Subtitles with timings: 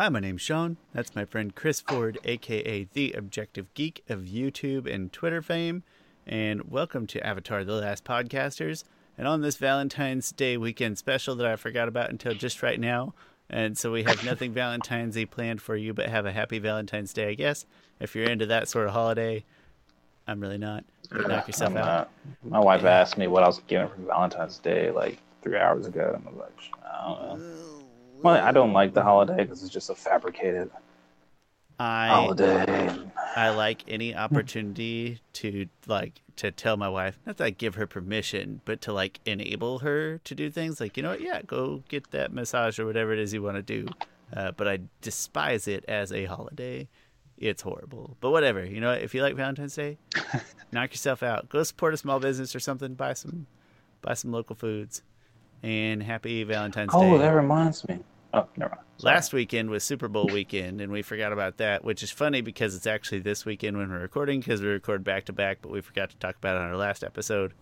[0.00, 0.78] Hi, my name's Sean.
[0.94, 5.82] That's my friend Chris Ford, aka The Objective Geek of YouTube and Twitter fame.
[6.26, 8.84] And welcome to Avatar The Last Podcasters.
[9.18, 13.12] And on this Valentine's Day weekend special that I forgot about until just right now.
[13.50, 17.12] And so we have nothing Valentine's Day planned for you, but have a happy Valentine's
[17.12, 17.66] Day, I guess.
[18.00, 19.44] If you're into that sort of holiday,
[20.26, 20.82] I'm really not.
[21.10, 21.84] But knock yourself I'm out.
[21.84, 22.10] not.
[22.50, 26.14] My wife asked me what I was getting for Valentine's Day like three hours ago,
[26.16, 27.79] and I was like, I don't know.
[28.22, 30.70] Well, I don't like the holiday because it's just a fabricated
[31.78, 33.10] I holiday.
[33.36, 37.86] I like any opportunity to like to tell my wife, not that I give her
[37.86, 41.82] permission, but to like enable her to do things like, you know what, yeah, go
[41.88, 43.86] get that massage or whatever it is you want to do.
[44.34, 46.88] Uh, but I despise it as a holiday.
[47.38, 48.16] It's horrible.
[48.20, 49.98] But whatever, you know what, if you like Valentine's Day,
[50.72, 51.48] knock yourself out.
[51.48, 53.46] Go support a small business or something, buy some
[54.02, 55.02] buy some local foods.
[55.62, 56.98] And happy Valentine's Day.
[56.98, 58.00] Oh, that reminds me.
[58.32, 58.86] Oh, never mind.
[58.98, 59.14] Sorry.
[59.14, 62.76] Last weekend was Super Bowl weekend, and we forgot about that, which is funny because
[62.76, 65.80] it's actually this weekend when we're recording because we record back to back, but we
[65.80, 67.54] forgot to talk about it on our last episode.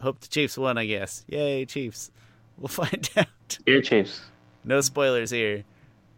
[0.00, 1.24] Hope the Chiefs won, I guess.
[1.28, 2.10] Yay, Chiefs.
[2.58, 3.58] We'll find out.
[3.66, 4.20] Ear Chiefs.
[4.64, 5.64] No spoilers here.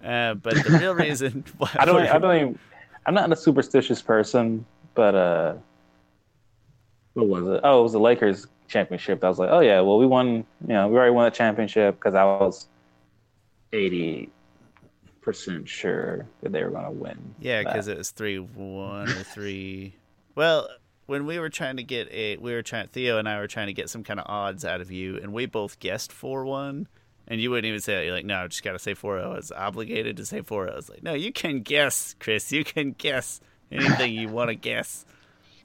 [0.04, 2.00] Uh, but the real reason why I don't.
[2.00, 2.58] I don't even.
[3.06, 4.64] I'm not a superstitious person,
[4.94, 5.54] but uh,
[7.14, 7.60] what was it?
[7.62, 9.22] Oh, it was the Lakers championship.
[9.22, 10.28] I was like, oh yeah, well we won.
[10.28, 12.66] You know, we already won the championship because I was
[13.72, 14.30] eighty
[15.20, 17.34] percent sure that they were going to win.
[17.40, 19.94] Yeah, because it was three one or three.
[20.34, 20.68] Well,
[21.06, 22.88] when we were trying to get a, we were trying.
[22.88, 25.32] Theo and I were trying to get some kind of odds out of you, and
[25.32, 26.88] we both guessed four one.
[27.28, 28.06] And you wouldn't even say it.
[28.06, 29.20] You're like, no, I just got to say four.
[29.20, 30.68] I was obligated to say four.
[30.68, 32.50] I was like, no, you can guess, Chris.
[32.50, 35.06] You can guess anything you want to guess.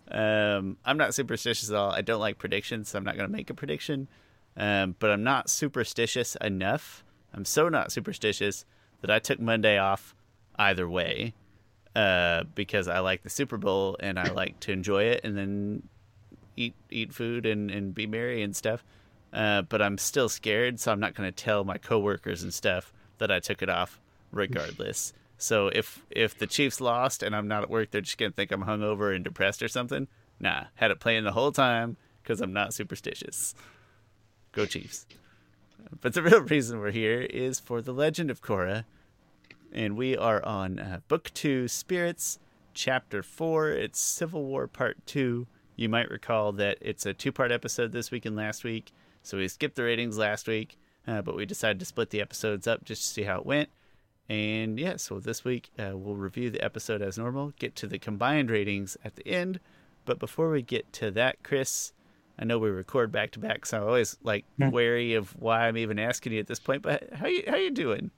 [0.10, 1.90] Um, I'm not superstitious at all.
[1.90, 4.08] I don't like predictions, so I'm not going to make a prediction.
[4.56, 7.04] Um, but I'm not superstitious enough.
[7.34, 8.66] I'm so not superstitious
[9.02, 10.16] that I took Monday off
[10.58, 11.34] either way
[11.96, 15.84] uh, because I like the Super Bowl and I like to enjoy it and then
[16.56, 18.84] eat eat food and, and be merry and stuff.
[19.34, 22.94] Uh, but I'm still scared, so I'm not going to tell my coworkers and stuff
[23.18, 24.00] that I took it off
[24.32, 25.14] regardless.
[25.38, 28.36] So if if the Chiefs lost and I'm not at work, they're just going to
[28.36, 30.08] think I'm hungover and depressed or something.
[30.40, 33.54] Nah, had it playing the whole time because I'm not superstitious.
[34.52, 35.06] Go Chiefs.
[36.02, 38.86] But the real reason we're here is for The Legend of Korra,
[39.72, 42.40] and we are on uh, Book 2 Spirits,
[42.74, 43.70] Chapter 4.
[43.70, 45.48] It's Civil War Part 2.
[45.76, 49.38] You might recall that it's a two part episode this week and last week, so
[49.38, 50.78] we skipped the ratings last week,
[51.08, 53.70] uh, but we decided to split the episodes up just to see how it went.
[54.28, 58.00] And yeah, so this week uh, we'll review the episode as normal, get to the
[58.00, 59.60] combined ratings at the end.
[60.06, 61.94] But before we get to that, Chris,
[62.40, 64.70] I know we record back to back, so I'm always like Hmm.
[64.70, 66.82] wary of why I'm even asking you at this point.
[66.84, 68.12] But how you how you doing?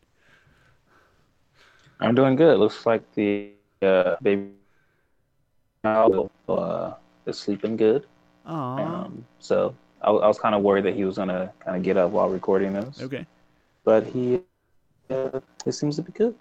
[2.00, 2.58] I'm doing good.
[2.60, 4.52] Looks like the uh, baby
[5.84, 6.94] child uh,
[7.26, 8.06] is sleeping good.
[8.46, 9.06] Aw.
[9.06, 11.84] Um, so I, was- I was kind of worried that he was gonna kind of
[11.84, 13.26] get up while recording this, Okay.
[13.84, 14.42] but he
[15.10, 16.36] uh, it seems to be good.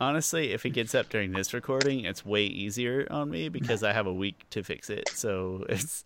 [0.00, 3.92] Honestly, if he gets up during this recording, it's way easier on me because I
[3.92, 5.14] have a week to fix it.
[5.14, 6.04] So it's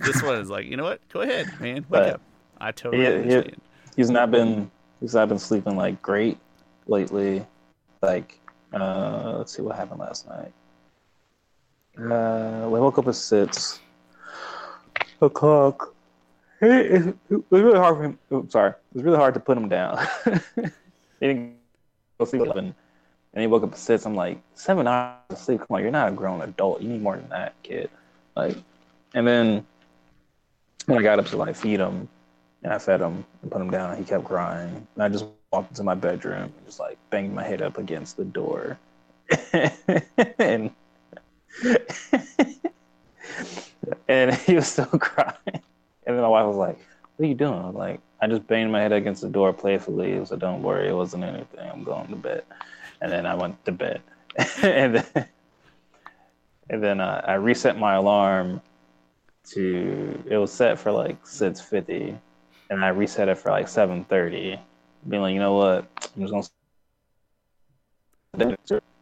[0.00, 1.00] this one is like, you know what?
[1.08, 1.76] Go ahead, man.
[1.76, 2.20] Wake But up.
[2.60, 3.54] I totally he- he-
[3.96, 6.38] He's not been he's not been sleeping like great
[6.86, 7.46] lately.
[8.02, 8.38] Like
[8.72, 10.52] uh, let's see what happened last night.
[11.96, 13.80] Uh, we woke up at six
[15.20, 15.94] o'clock.
[16.60, 18.18] It, it, it was really hard for him.
[18.32, 20.04] oh, sorry, it was really hard to put him down.
[20.56, 20.62] he
[21.20, 21.54] didn't
[22.18, 22.74] go sleep at eleven,
[23.34, 24.06] and he woke up at six.
[24.06, 25.60] I'm like, seven hours of sleep.
[25.60, 26.80] Come on, you're not a grown adult.
[26.82, 27.90] You need more than that, kid.
[28.34, 28.56] Like,
[29.14, 29.64] and then
[30.86, 32.08] when I got up to like feed him,
[32.62, 34.86] and I fed him and put him down, and he kept crying.
[34.94, 38.16] And I just walked into my bedroom and just like banged my head up against
[38.16, 38.78] the door,
[40.38, 40.70] and
[44.08, 45.34] and he was still crying.
[45.46, 46.78] And then my wife was like,
[47.16, 50.24] "What are you doing?" I like, "I just banged my head against the door playfully."
[50.24, 51.70] So don't worry, it wasn't anything.
[51.70, 52.44] I'm going to bed.
[53.00, 54.00] And then I went to bed,
[54.62, 55.26] and then
[56.70, 58.60] and then uh, I reset my alarm
[59.50, 62.16] to it was set for like six fifty,
[62.70, 64.58] and I reset it for like seven thirty,
[65.08, 65.86] being like, you know what,
[66.16, 66.44] I'm just gonna.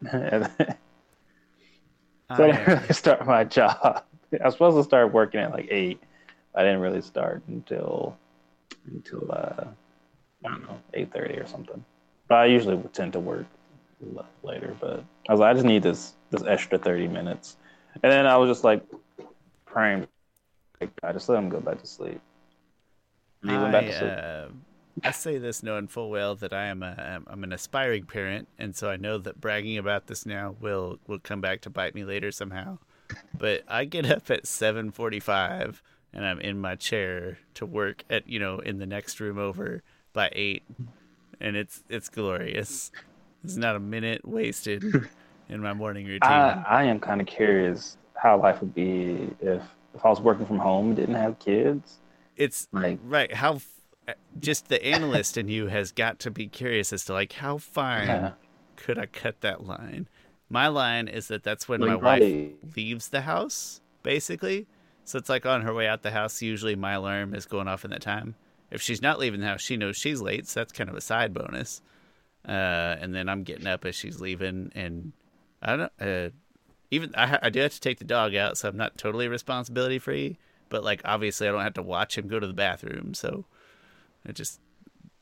[2.36, 4.04] so I didn't really start my job.
[4.40, 6.00] I was supposed to start working at like eight.
[6.54, 8.16] I didn't really start until
[8.86, 9.64] until uh,
[10.44, 11.84] I don't know eight thirty or something.
[12.28, 13.46] But I usually would tend to work
[14.42, 14.76] later.
[14.80, 17.56] But I was like, I just need this this extra thirty minutes,
[18.02, 18.82] and then I was just like
[19.66, 20.06] praying.
[20.82, 22.20] Like, I just let him go back to sleep.
[23.42, 24.12] And he went back I, to sleep.
[24.12, 28.48] uh, I say this knowing full well that I am a I'm an aspiring parent,
[28.58, 31.94] and so I know that bragging about this now will will come back to bite
[31.94, 32.78] me later somehow.
[33.38, 35.82] But I get up at seven forty five,
[36.12, 39.82] and I'm in my chair to work at you know in the next room over
[40.12, 40.64] by eight,
[41.40, 42.90] and it's it's glorious.
[43.44, 44.84] There's not a minute wasted
[45.48, 46.30] in my morning routine.
[46.30, 49.62] I, I am kind of curious how life would be if
[49.94, 51.98] if I was working from home and didn't have kids.
[52.36, 56.92] it's Like, right how f- just the analyst in you has got to be curious
[56.92, 58.32] as to like how fine Yeah.
[58.76, 60.08] could I cut that line?
[60.48, 64.66] My line is that that's when Like, my wife probably- leaves the house, basically.
[65.04, 66.42] So it's like on her way out the house.
[66.42, 68.34] Usually my alarm is going off in that time.
[68.70, 70.46] If she's not leaving the house, she knows she's late.
[70.48, 71.82] So that's kind of a side bonus.
[72.46, 75.12] Uh, and then I'm getting up as she's leaving, and
[75.62, 75.92] I don't.
[76.00, 76.30] Uh,
[76.92, 79.98] even I, I do have to take the dog out, so I'm not totally responsibility
[79.98, 80.36] free.
[80.68, 83.46] But like obviously, I don't have to watch him go to the bathroom, so
[84.28, 84.60] I just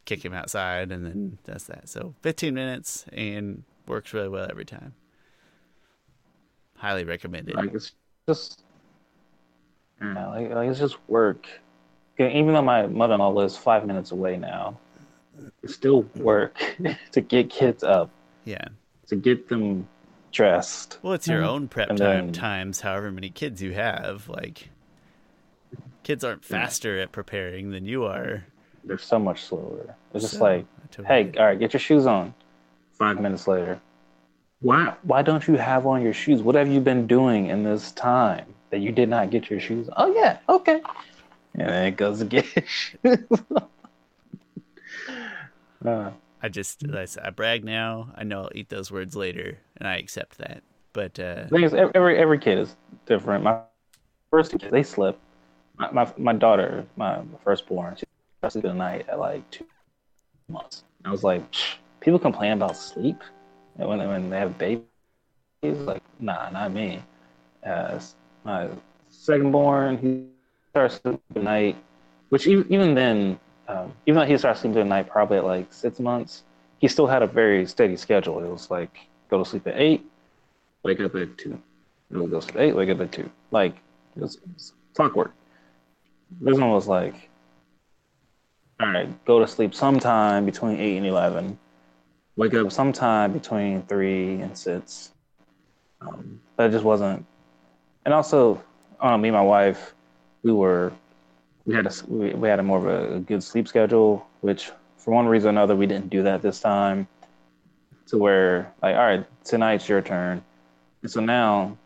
[0.05, 1.89] kick him outside, and then that's that.
[1.89, 4.95] So 15 minutes and works really well every time.
[6.77, 7.55] Highly recommended.
[7.55, 7.93] like it's
[8.29, 8.63] just,
[10.01, 11.47] yeah, like, like it's just work.
[12.19, 14.77] Even though my mother-in-law lives five minutes away now,
[15.63, 16.59] it's still work
[17.13, 18.11] to get kids up,
[18.45, 18.65] Yeah.
[19.07, 19.87] to get them
[20.33, 20.99] dressed.
[21.03, 24.29] Well, it's your own prep And time then- times however many kids you have.
[24.29, 24.71] Like,
[26.03, 28.45] kids aren't faster at preparing than you are.
[28.85, 29.95] They're so much slower.
[30.15, 32.35] It's just So, like, totally hey, get all right, get your shoes on.
[32.93, 33.81] Five minutes later,
[34.61, 36.43] why why don't you have on your shoes?
[36.43, 39.89] What have you been doing in this time that you did not get your shoes?
[39.89, 39.95] on?
[39.97, 40.83] Oh yeah, okay.
[41.55, 42.47] And then it goes to get
[45.85, 46.11] uh,
[46.43, 46.85] I just
[47.23, 48.13] I brag now.
[48.17, 50.63] I know I'll eat those words later, and I accept that.
[50.93, 52.77] But uh, the thing is, every every kid is
[53.07, 53.45] different.
[53.45, 53.61] My
[54.31, 55.19] first kids, they slip.
[55.79, 58.07] My, my my daughter, my firstborn, she
[58.41, 59.67] fell asleep at night at like two
[60.49, 60.85] months.
[61.05, 61.43] I was like,
[62.01, 63.17] people complain about sleep
[63.79, 64.85] and when when they have babies.
[65.63, 67.03] Like, nah, not me.
[67.67, 68.01] Uh,
[68.45, 68.69] my
[69.13, 70.25] secondborn, he
[70.71, 71.77] started sleeping at night,
[72.31, 73.39] which even even then,
[73.71, 76.43] um, even though he started sleeping at night probably at like six months,
[76.79, 78.43] he still had a very steady schedule.
[78.43, 80.05] It was like go to sleep at eight,
[80.83, 81.61] wake up at two.
[82.13, 83.31] Go to sleep at eight, wake up at two.
[83.51, 83.77] Like
[84.17, 85.33] it was, it was clockwork.
[86.41, 87.29] This one was like,
[88.81, 91.59] all right, go to sleep sometime between eight and eleven.
[92.37, 95.13] Wake up sometime between three and six.
[96.01, 97.27] Um, but it just wasn't.
[98.05, 98.63] And also,
[99.01, 99.95] um, me and my wife,
[100.43, 100.93] we were,
[101.67, 105.15] we had a we, we had a more of a, good sleep schedule, which for
[105.15, 107.07] one reason or another we didn't do that this time.
[108.09, 110.43] To where like, all right, tonight's your turn,
[111.03, 111.77] and so now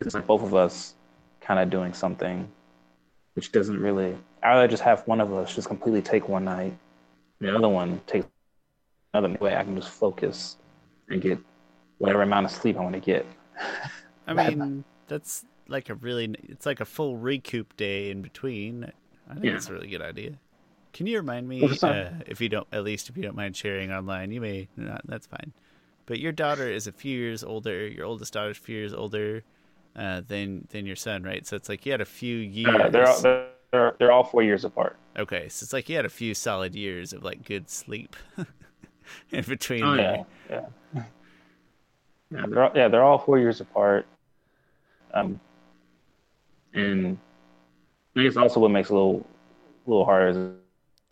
[0.00, 0.94] it's like both of us
[1.40, 2.48] kind of doing something,
[3.34, 4.16] which doesn't really.
[4.42, 6.76] I rather just have one of us just completely take one night,
[7.40, 8.24] the other one take
[9.12, 9.56] another way.
[9.56, 10.56] I can just focus
[11.08, 11.38] and get
[11.98, 13.26] whatever amount of sleep I want to get.
[14.26, 18.92] I mean, that's like a really it's like a full recoup day in between.
[19.28, 19.56] I think Yeah.
[19.56, 20.32] it's a really good idea.
[20.92, 23.56] Can you remind me, Well, uh, if you don't, at least if you don't mind
[23.56, 25.00] sharing online, you may not.
[25.06, 25.52] That's fine.
[26.04, 27.86] But your daughter is a few years older.
[27.86, 29.42] Your oldest daughter's a few years older
[29.96, 31.46] uh, than than your son, right?
[31.46, 32.74] So it's like you had a few years.
[32.74, 34.96] Uh, they're, all, they're they're they're all four years apart.
[35.16, 38.14] Okay, so it's like you had a few solid years of like good sleep
[39.30, 39.84] in between.
[39.84, 41.04] Oh yeah, yeah.
[42.30, 44.06] Yeah, they're all, yeah, they're all four years apart.
[45.12, 45.38] Um,
[46.74, 47.18] and
[48.16, 49.26] I guess also what makes it a little,
[49.86, 50.36] a little harder is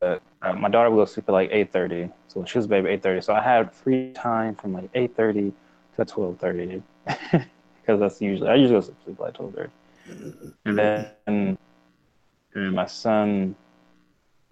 [0.01, 2.11] that uh, my daughter will go sleep at like eight thirty.
[2.29, 3.21] So she was a baby eight thirty.
[3.21, 5.53] So I had free time from like eight thirty
[5.97, 6.83] to twelve thirty
[7.33, 9.71] because that's usually I usually go to sleep like twelve thirty.
[10.65, 11.57] And then
[12.55, 13.55] and my son,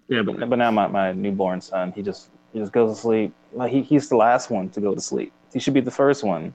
[0.07, 3.33] yeah, but but now my, my newborn son, he just he just goes to sleep.
[3.53, 5.31] Like he, he's the last one to go to sleep.
[5.53, 6.53] He should be the first one.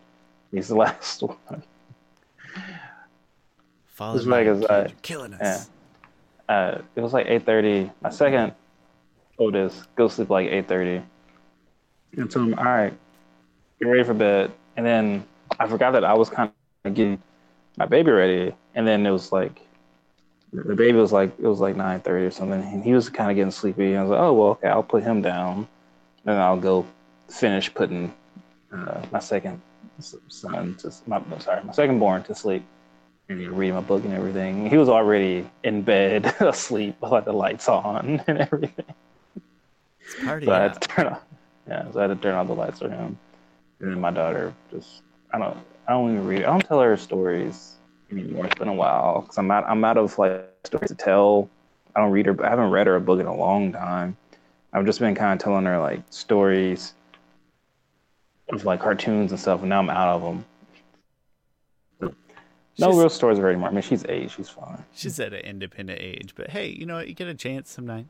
[0.52, 1.62] He's the last one.
[3.94, 5.70] Follow like as kid, killing us.
[6.48, 6.54] yeah.
[6.54, 7.88] Uh, it was like eight thirty.
[8.02, 8.52] My second
[9.38, 11.00] oldest goes to sleep like eight thirty.
[12.16, 12.92] And so I'm all right,
[13.78, 14.50] get ready for bed.
[14.76, 15.24] And then
[15.60, 16.50] I forgot that I was kind
[16.84, 17.22] of getting
[17.76, 18.52] my baby ready.
[18.74, 19.60] And then it was like
[20.52, 23.30] the baby was like it was like nine thirty or something, and he was kind
[23.30, 23.90] of getting sleepy.
[23.90, 25.68] And I was like, oh well, okay, I'll put him down,
[26.26, 26.84] and I'll go
[27.28, 28.12] finish putting
[28.72, 29.60] uh, my second
[30.00, 32.64] son to my sorry my second born to sleep
[33.28, 34.68] and you reading my book and everything.
[34.68, 38.84] He was already in bed asleep with like the lights on and everything.
[40.00, 41.22] It's party So I had to turn off.
[41.66, 43.18] Yeah, so I had to turn off the lights for him.
[43.80, 45.02] And then my daughter just
[45.32, 45.56] I don't
[45.88, 46.44] I don't even read.
[46.44, 47.76] I don't tell her stories
[48.10, 48.46] anymore.
[48.46, 51.48] It's been a while because I'm out I'm out of like stories to tell.
[51.96, 52.44] I don't read her.
[52.44, 54.16] I haven't read her a book in a long time.
[54.72, 56.94] I've just been kind of telling her like stories
[58.50, 60.44] of like cartoons and stuff, and now I'm out of them.
[62.78, 63.68] No real stories of her anymore.
[63.68, 64.30] I mean, she's eight.
[64.30, 64.84] She's fine.
[64.94, 67.08] She's at an independent age, but hey, you know what?
[67.08, 68.06] You get a chance some night.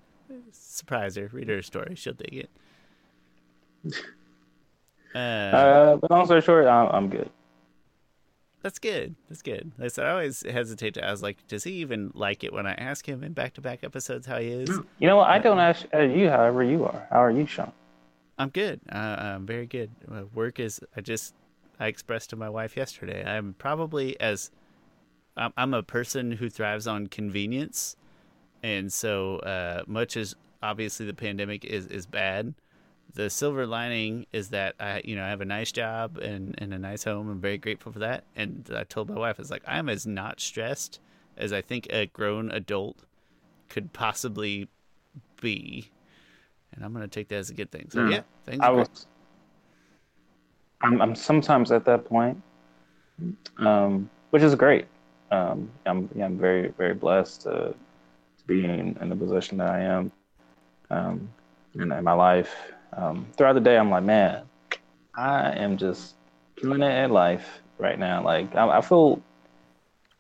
[0.52, 1.28] Surprise her.
[1.32, 1.94] Read her a story.
[1.96, 2.50] She'll dig it.
[5.14, 7.30] Uh, Uh, but long story short, I'm, I'm good.
[8.62, 9.14] that's good.
[9.28, 9.70] That's good.
[9.78, 12.66] Like I said, I always hesitate to ask, like, does he even like it when
[12.66, 14.68] I ask him in back-to-back episodes how he is?
[14.98, 15.28] You know what?
[15.28, 16.28] I don't ask uh, you.
[16.30, 17.06] However, you are.
[17.10, 17.70] How are you, Sean?
[18.38, 18.80] I'm good.
[18.90, 19.90] Uh, I'm very good.
[20.10, 20.80] Uh, work is.
[20.96, 21.32] I just.
[21.78, 23.24] I expressed to my wife yesterday.
[23.24, 24.50] I'm probably as.
[25.36, 27.96] I'm, a person who thrives on convenience,
[28.62, 32.54] and so uh, much as obviously the pandemic is is bad.
[33.14, 36.74] The silver lining is that I, you know, I have a nice job and, and
[36.74, 37.28] a nice home.
[37.28, 38.24] I'm very grateful for that.
[38.34, 40.98] And I told my wife, I was like, I'm as not stressed
[41.36, 43.04] as I think a grown adult
[43.68, 44.68] could possibly
[45.40, 45.90] be.
[46.72, 47.88] And I'm gonna take that as a good thing.
[47.90, 48.10] So Mm.
[48.10, 48.22] yeah,
[48.60, 49.06] I was.
[50.84, 52.40] I'm, I'm sometimes at that point,
[53.58, 54.86] um, which is great.
[55.30, 59.70] Um, I'm yeah, I'm very very blessed to, to be in, in the position that
[59.70, 60.12] I am
[60.90, 61.28] um,
[61.74, 62.54] in, in my life.
[62.92, 64.42] Um, throughout the day, I'm like, man,
[65.14, 66.14] I am just
[66.56, 68.22] killing it at life right now.
[68.22, 69.22] Like I, I feel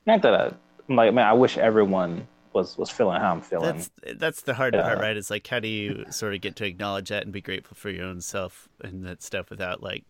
[0.06, 0.52] not that I,
[0.88, 3.76] I'm like, man, I wish everyone was was feeling how I'm feeling.
[3.76, 5.16] That's that's the hard part, right?
[5.16, 7.90] It's like how do you sort of get to acknowledge that and be grateful for
[7.90, 10.04] your own self and that stuff without like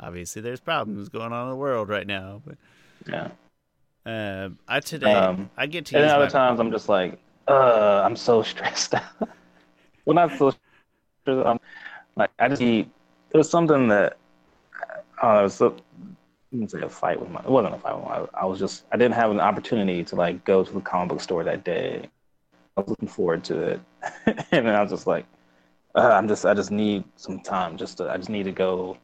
[0.00, 2.42] obviously there's problems going on in the world right now.
[2.44, 2.56] But
[3.06, 3.30] yeah.
[4.06, 8.16] uh, I today Um, I get to And other times I'm just like, uh, I'm
[8.16, 9.28] so stressed out.
[10.04, 11.46] well, not so stressed.
[11.46, 11.58] I'm
[12.16, 12.90] like, I just need.
[13.32, 14.16] There's something that
[15.22, 15.60] uh, it was.
[15.60, 17.40] A, I wouldn't say a fight with my.
[17.40, 18.26] It wasn't a fight with my.
[18.34, 18.84] I was just.
[18.92, 22.08] I didn't have an opportunity to like go to the comic book store that day.
[22.76, 23.80] I was looking forward to it,
[24.26, 25.26] and then I was just like,
[25.94, 26.46] uh, I'm just.
[26.46, 27.76] I just need some time.
[27.76, 27.98] Just.
[27.98, 28.96] To, I just need to go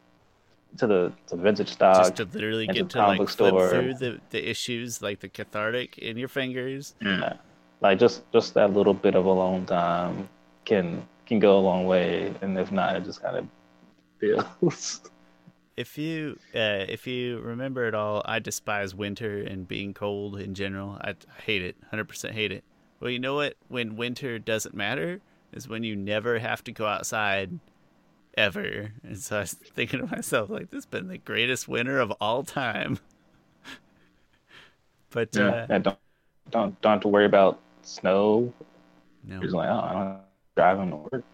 [0.79, 1.97] to the to vintage stock.
[1.97, 3.69] just to literally get the to like flip store.
[3.69, 6.95] through the, the issues like the cathartic in your fingers.
[7.01, 7.35] Yeah.
[7.81, 10.29] Like just just that little bit of alone time
[10.65, 13.47] can can go a long way, and if not, it just kind of
[14.19, 15.01] feels.
[15.77, 20.55] If you uh, if you remember it all, I despise winter and being cold in
[20.55, 20.99] general.
[21.01, 22.63] I, I hate it, hundred percent hate it.
[23.01, 23.55] Well, you know what?
[23.69, 25.21] When winter doesn't matter
[25.53, 27.59] is when you never have to go outside,
[28.37, 28.93] ever.
[29.03, 32.11] And so I was thinking to myself, like, this has been the greatest winter of
[32.21, 32.99] all time.
[35.11, 35.99] but uh, Yeah, don't
[36.51, 38.53] don't don't have to worry about snow.
[39.25, 40.21] no, You're like, oh, I don't
[40.57, 41.25] driving to work.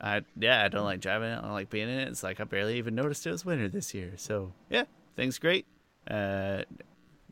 [0.00, 1.38] I yeah, I don't like driving it.
[1.38, 2.08] I don't like being in it.
[2.08, 4.12] It's like I barely even noticed it was winter this year.
[4.16, 4.84] So yeah,
[5.16, 5.66] things great.
[6.10, 6.62] Uh,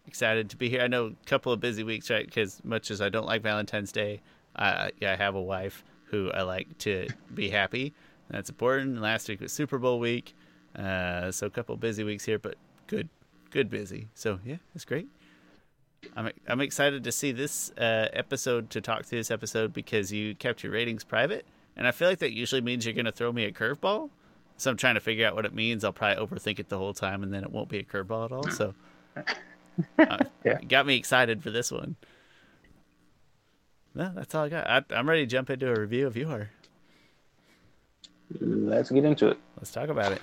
[0.07, 0.83] excited to be here.
[0.83, 2.27] I know a couple of busy weeks, right?
[2.27, 4.23] Because much as I don't like Valentine's Day,
[4.57, 7.95] I I have a wife who I like to be happy.
[8.31, 9.01] That's important.
[9.01, 10.35] Last week was Super Bowl week,
[10.77, 12.55] uh, so a couple busy weeks here, but
[12.87, 13.09] good,
[13.51, 14.09] good busy.
[14.15, 15.09] So yeah, it's great.
[16.17, 20.35] I'm I'm excited to see this uh, episode to talk through this episode because you
[20.35, 21.45] kept your ratings private,
[21.77, 24.11] and I feel like that usually means you're going to throw me a curveball.
[24.57, 25.83] So I'm trying to figure out what it means.
[25.85, 28.33] I'll probably overthink it the whole time, and then it won't be a curveball at
[28.33, 28.49] all.
[28.51, 28.75] So,
[29.99, 30.61] uh, Yeah.
[30.69, 31.97] got me excited for this one.
[33.95, 34.67] No, that's all I got.
[34.69, 36.51] I, I'm ready to jump into a review of your.
[38.41, 39.39] Let's get into it.
[39.57, 40.21] Let's talk about it.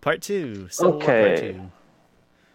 [0.00, 0.68] Part two.
[0.70, 1.52] Civil War Part Okay.
[1.52, 1.70] two.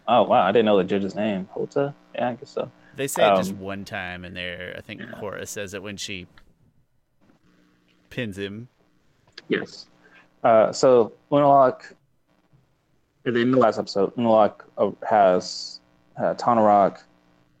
[0.06, 1.48] Oh wow, I didn't know the judge's name.
[1.54, 1.94] Hotah?
[2.14, 2.70] Yeah, I guess so.
[2.96, 4.74] They say it just Um, one time in there.
[4.76, 6.26] I think Korra says it when she
[8.10, 8.68] pins him.
[9.48, 9.86] Yes.
[10.44, 11.92] Uh, so Unalaq,
[13.26, 15.80] at the end of the last episode, Unalaq uh, has
[16.16, 16.34] uh,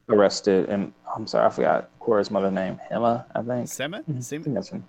[0.08, 3.68] arrested, and I'm sorry, I forgot Korra's mother name, Hema, I think.
[3.68, 3.98] Sema?
[3.98, 4.84] I think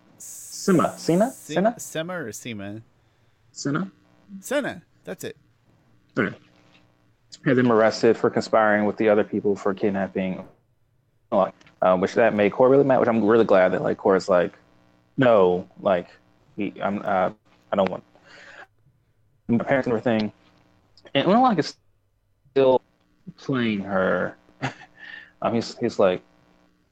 [0.66, 0.84] Sema?
[0.84, 1.20] that's him.
[1.20, 1.32] Sima.
[1.32, 1.32] Sina?
[1.32, 1.80] Sina?
[1.80, 2.82] Sema or Sema?
[3.52, 3.92] Sina.
[4.40, 4.82] Sena.
[5.04, 5.38] That's it.
[6.18, 6.36] Okay.
[7.46, 10.44] Had them arrested for conspiring with the other people for kidnapping,
[11.32, 11.54] Unalaq,
[11.84, 13.00] um, which that made Korra really mad.
[13.00, 14.54] Which I'm really glad that like Korra's like,
[15.18, 16.08] no, like,
[16.58, 17.30] he, I'm, uh,
[17.72, 18.04] I don't want
[19.48, 20.32] my parents and everything.
[21.14, 21.78] And Unalaq is
[22.52, 22.82] still
[23.38, 24.36] playing her.
[25.44, 26.24] um, he's he's like,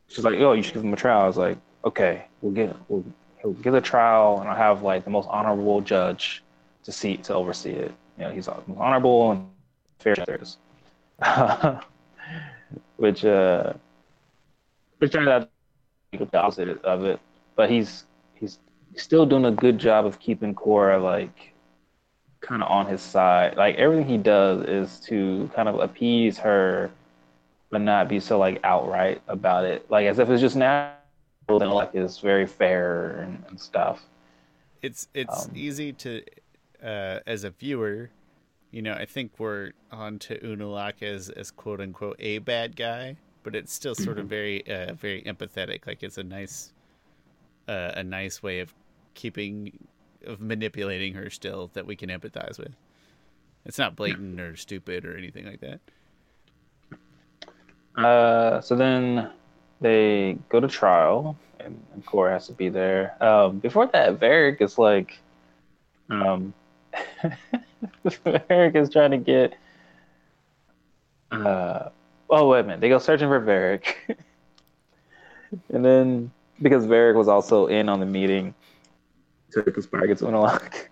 [0.09, 1.23] she's like, oh, you should give him a trial.
[1.23, 3.03] I was like, okay, we'll get we'll
[3.51, 6.43] get a trial, and I'll have like the most honorable judge
[6.83, 7.93] to see to oversee it.
[8.17, 9.47] You know, he's honorable and
[9.99, 10.57] fair judges.
[12.97, 13.73] which uh,
[14.97, 15.49] which turned out
[16.11, 17.19] the opposite of it.
[17.55, 18.59] But he's he's
[18.95, 21.53] still doing a good job of keeping Korra like
[22.41, 23.57] kind of on his side.
[23.57, 26.91] Like everything he does is to kind of appease her,
[27.69, 29.89] but not be so like outright about it.
[29.89, 31.02] Like as if it's just natural
[31.47, 34.03] building like is very fair and, and stuff.
[34.81, 36.21] It's it's Um, easy to,
[36.83, 38.09] uh, as a viewer,
[38.71, 43.15] you know, I think we're on to Unalaq as as quote unquote a bad guy,
[43.43, 45.87] but it's still sort of very uh, very empathetic.
[45.87, 46.73] Like it's a nice,
[47.67, 48.73] uh, a nice way of
[49.13, 49.87] keeping
[50.25, 52.75] of manipulating her still that we can empathize with.
[53.65, 55.79] It's not blatant or stupid or anything like that.
[57.95, 59.29] Uh, so then
[59.83, 63.15] they go to trial, and, and Cora has to be there.
[63.23, 65.19] Um, before that, Varrick is like,
[66.09, 66.53] um,
[68.03, 69.53] Varrick is trying to get.
[71.31, 71.89] Uh,
[72.29, 73.97] oh wait a minute, they go searching for Varrick,
[75.69, 78.53] and then because Varrick was also in on the meeting
[79.51, 80.87] to conspire against Unalaq,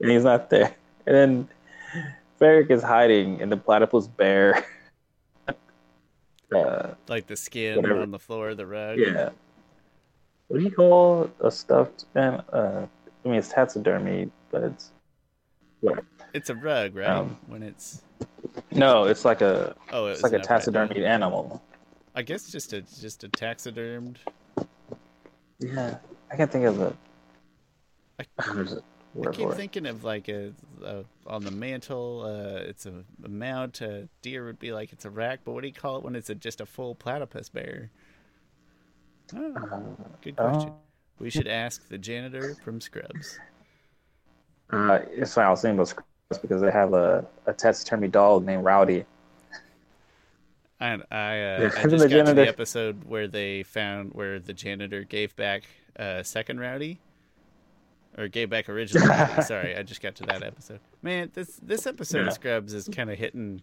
[0.00, 0.74] and he's not there,
[1.06, 1.48] and then
[2.38, 4.64] Varrick is hiding in the platypus bear.
[6.54, 8.00] Uh, Like the skin Whatever.
[8.02, 8.98] on the floor, the rug.
[8.98, 9.30] yeah.
[10.48, 12.86] What do you call a stuffed and uh
[13.24, 14.90] I mean it's taxidermy, but it's
[15.80, 16.04] what?
[16.34, 17.06] It's a rug, right?
[17.08, 18.02] Um, when it's
[18.72, 20.90] No, it's like a oh, it it's like a an upright rug.
[20.90, 21.62] taxidermied animal.
[22.16, 24.18] I guess just a just a taxidermed.
[25.60, 25.98] Yeah.
[26.32, 26.96] I can't think of a
[28.18, 28.82] I- there's a
[29.26, 30.52] I keep thinking of like a,
[30.84, 32.22] a on the mantle.
[32.24, 33.80] Uh, it's a, a mount.
[33.80, 36.14] A deer would be like it's a rack, but what do you call it when
[36.14, 37.90] it's a, just a full platypus bear?
[39.34, 39.80] Oh, Uh,
[40.22, 40.70] good question.
[40.70, 40.76] oh.
[41.18, 43.38] We should ask the janitor from Scrubs.
[44.70, 48.44] Uh, it's why I was thinking about Scrubs because they have a, a taxidermy dog
[48.46, 49.04] named Rowdy.
[50.80, 54.38] I I, uh, I just the got to janitor- the episode where they found where
[54.38, 55.64] the janitor gave back
[55.98, 57.00] uh, second Rowdy,
[58.18, 59.06] or gave back originally.
[59.42, 60.80] Sorry, I just got to that episode.
[61.02, 62.26] Man, this this episode Yeah.
[62.28, 63.62] of Scrubs is kind of hitting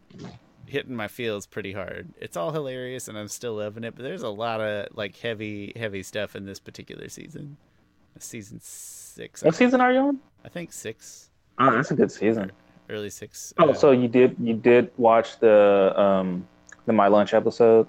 [0.66, 2.10] hitting my feels pretty hard.
[2.19, 3.95] It's all hilarious, and I'm still loving it.
[3.95, 7.58] But there's a lot of like heavy heavy stuff in this particular season.
[8.19, 10.19] Season six, What season are you on?
[10.43, 12.52] I think six, Oh, that's a good season.
[12.89, 13.54] early six.
[13.60, 16.48] Oh, uh, so you did you did watch the um
[16.88, 17.86] the My Lunch episode?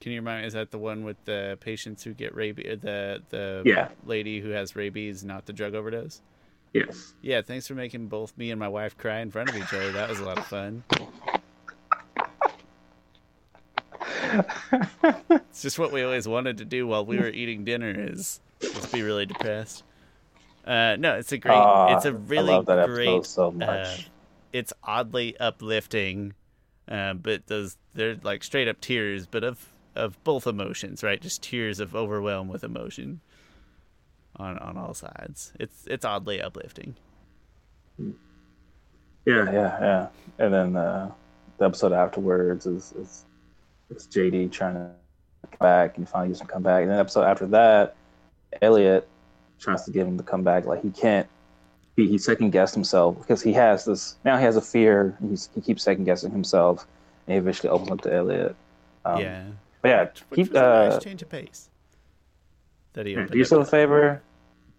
[0.00, 0.46] Can you remind me?
[0.46, 2.80] Is that the one with the patients who get rabies?
[2.80, 3.88] The the Yeah.
[4.04, 6.22] lady who has rabies, not the drug overdose.
[6.72, 7.14] Yes.
[7.20, 9.92] Yeah, thanks for making both me and my wife cry in front of each other.
[9.92, 10.84] That was a lot of fun.
[15.30, 18.92] it's just what we always wanted to do while we were eating dinner is just
[18.92, 19.82] be really depressed.
[20.64, 21.54] Uh, no, it's a great.
[21.54, 23.26] Ah, it's a really love that great.
[23.26, 24.10] so uh, much.
[24.52, 26.34] it's oddly uplifting,
[26.88, 29.66] uh, but those they're like straight up tears, but of
[30.00, 31.20] of both emotions, right?
[31.20, 33.20] Just tears of overwhelm with emotion
[34.36, 35.52] on on all sides.
[35.60, 36.96] It's it's oddly uplifting.
[37.98, 40.06] Yeah, yeah, yeah.
[40.38, 41.10] And then uh,
[41.58, 43.24] the episode afterwards is, is
[43.90, 44.90] it's JD trying to
[45.50, 46.82] come back and finally gets him to come back.
[46.82, 47.96] And then the episode after that,
[48.62, 49.06] Elliot
[49.58, 50.64] tries to get him to come back.
[50.64, 51.28] Like he can't.
[51.96, 54.38] He, he second guessed himself because he has this now.
[54.38, 55.16] He has a fear.
[55.28, 56.86] He's, he keeps second guessing himself,
[57.26, 58.56] and he eventually opens up to Elliot.
[59.04, 59.44] Um, yeah,
[59.82, 60.54] But yeah, keep.
[60.54, 61.68] Uh, nice change of pace.
[62.92, 64.22] That he opened do yourself a favor,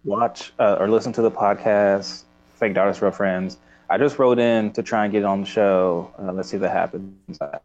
[0.04, 2.24] watch uh, or listen to the podcast,
[2.56, 3.58] Fake Doctors, Real Friends.
[3.88, 6.12] I just wrote in to try and get on the show.
[6.18, 7.40] Uh, let's see if that happens.
[7.40, 7.58] I,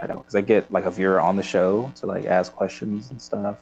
[0.00, 3.10] I don't, because I get like a viewer on the show to like ask questions
[3.10, 3.56] and stuff,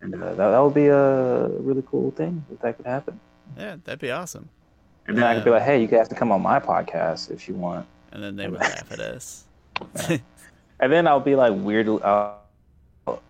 [0.00, 3.18] and uh, that that would be a really cool thing if that could happen.
[3.56, 4.48] Yeah, that'd be awesome.
[5.08, 7.30] And then I could be like, hey, you guys have to come on my podcast
[7.30, 7.86] if you want.
[8.10, 9.44] And then they would laugh at us.
[10.80, 12.32] And then I'll be like weirdly uh,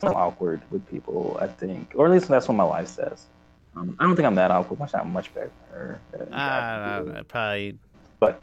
[0.03, 3.27] awkward with people, I think, or at least that's what my wife says.
[3.77, 4.79] Um, I don't think I'm that awkward.
[4.79, 6.01] Much not much better.
[6.15, 7.23] I don't know.
[7.29, 7.79] Probably
[8.19, 8.41] But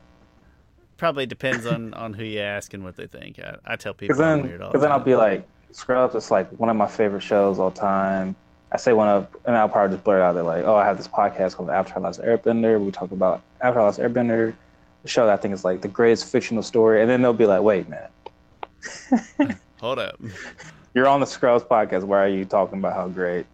[0.97, 3.39] probably depends on on who you ask and what they think.
[3.39, 5.47] I, I tell people because I'm then, weird all because the then I'll be like,
[5.71, 8.35] Scrubs It's like one of my favorite shows all time.
[8.71, 10.97] I say one of, and I'll probably just blurt out there like, oh, I have
[10.97, 12.83] this podcast called Avatar Last Airbender.
[12.83, 14.53] We talk about Avatar Last Airbender,
[15.03, 17.01] the show that I think is like the greatest fictional story.
[17.01, 18.07] And then they'll be like, wait, man,
[19.79, 20.19] Hold up.
[20.93, 22.03] you're on the Scrubs podcast.
[22.03, 23.45] Why are you talking about how great?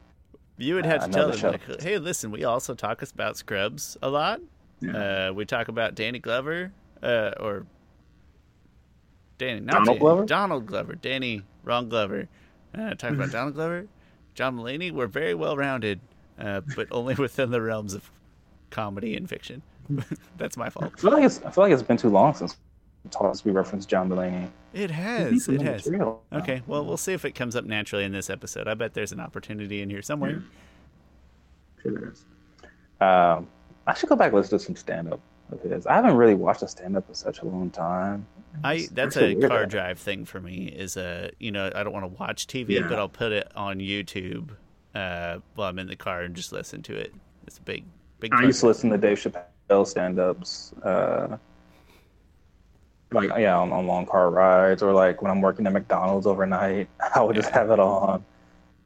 [0.57, 3.97] You would Uh, have to tell them, like, hey, listen, we also talk about Scrubs
[4.01, 4.41] a lot.
[4.93, 6.71] Uh, we talk about Danny Glover,
[7.03, 7.65] uh, or
[9.37, 10.25] Danny, not Donald Danny, Glover?
[10.25, 12.27] Donald Glover, Danny, wrong Glover.
[12.77, 13.87] Uh, talk about Donald Glover,
[14.35, 14.91] John Mulaney.
[14.91, 15.99] We're very well rounded,
[16.39, 18.09] uh, but only within the realms of
[18.69, 19.61] comedy and fiction.
[20.37, 20.91] That's my fault.
[20.97, 22.57] I feel like it's, I feel like it's been too long since
[23.11, 23.43] talked.
[23.45, 24.49] We referenced John Mulaney.
[24.73, 25.47] It has.
[25.47, 25.85] It has.
[25.85, 26.21] Material.
[26.33, 28.67] Okay, well, we'll see if it comes up naturally in this episode.
[28.67, 30.43] I bet there's an opportunity in here somewhere.
[31.81, 32.25] Sure there is.
[33.01, 33.47] Um,
[33.87, 35.19] I should go back and listen to some stand up.
[35.51, 35.87] of his.
[35.87, 38.27] I haven't really watched a stand up in such a long time.
[38.63, 40.65] I that's a weird car drive thing for me.
[40.67, 42.87] Is a you know I don't want to watch TV, Yeah.
[42.87, 44.49] but I'll put it on YouTube
[44.95, 47.13] uh, while I'm in the car and just listen to it.
[47.47, 47.85] It's a big
[48.19, 48.33] big.
[48.33, 50.73] I used to listen to Dave Chappelle stand ups.
[50.83, 51.37] Uh,
[53.11, 56.87] like yeah, on, on long car rides or like when I'm working at McDonald's overnight,
[57.15, 58.23] I would just have it on.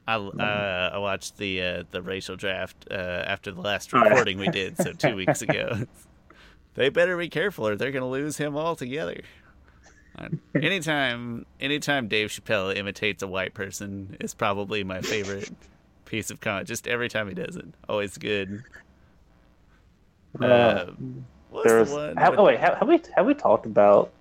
[0.06, 4.38] I uh, I watched the uh, the racial draft uh, after the last Oh, recording
[4.38, 5.86] we did, so two weeks ago.
[6.74, 9.22] they better be careful, or they're going to lose him altogether.
[10.54, 15.50] Anytime, anytime Dave Chappelle imitates a white person is probably my favorite
[16.04, 16.68] piece of content.
[16.68, 18.62] Just every time he does it, always good.
[20.40, 20.86] Uh,
[21.54, 22.16] what's There's the one?
[22.16, 24.12] have, oh wait, have, have we have we talked about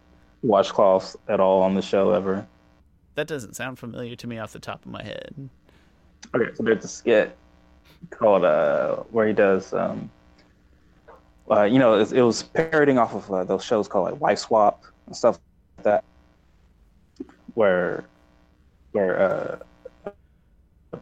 [0.46, 2.46] washcloths at all on the show ever?
[3.16, 5.50] that doesn't sound familiar to me off the top of my head.
[6.34, 7.36] Okay, so there's a skit
[8.10, 10.10] called uh where he does um
[11.50, 14.40] uh you know it, it was parroting off of uh, those shows called like Wife
[14.40, 15.40] Swap and stuff
[15.78, 16.04] like that
[17.54, 18.04] where
[18.92, 21.00] where uh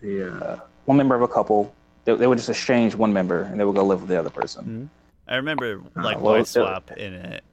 [0.00, 1.72] the uh, one member of a couple
[2.04, 4.30] they, they would just exchange one member and they would go live with the other
[4.30, 4.90] person.
[5.30, 7.44] I remember like well, it's still- Swap in it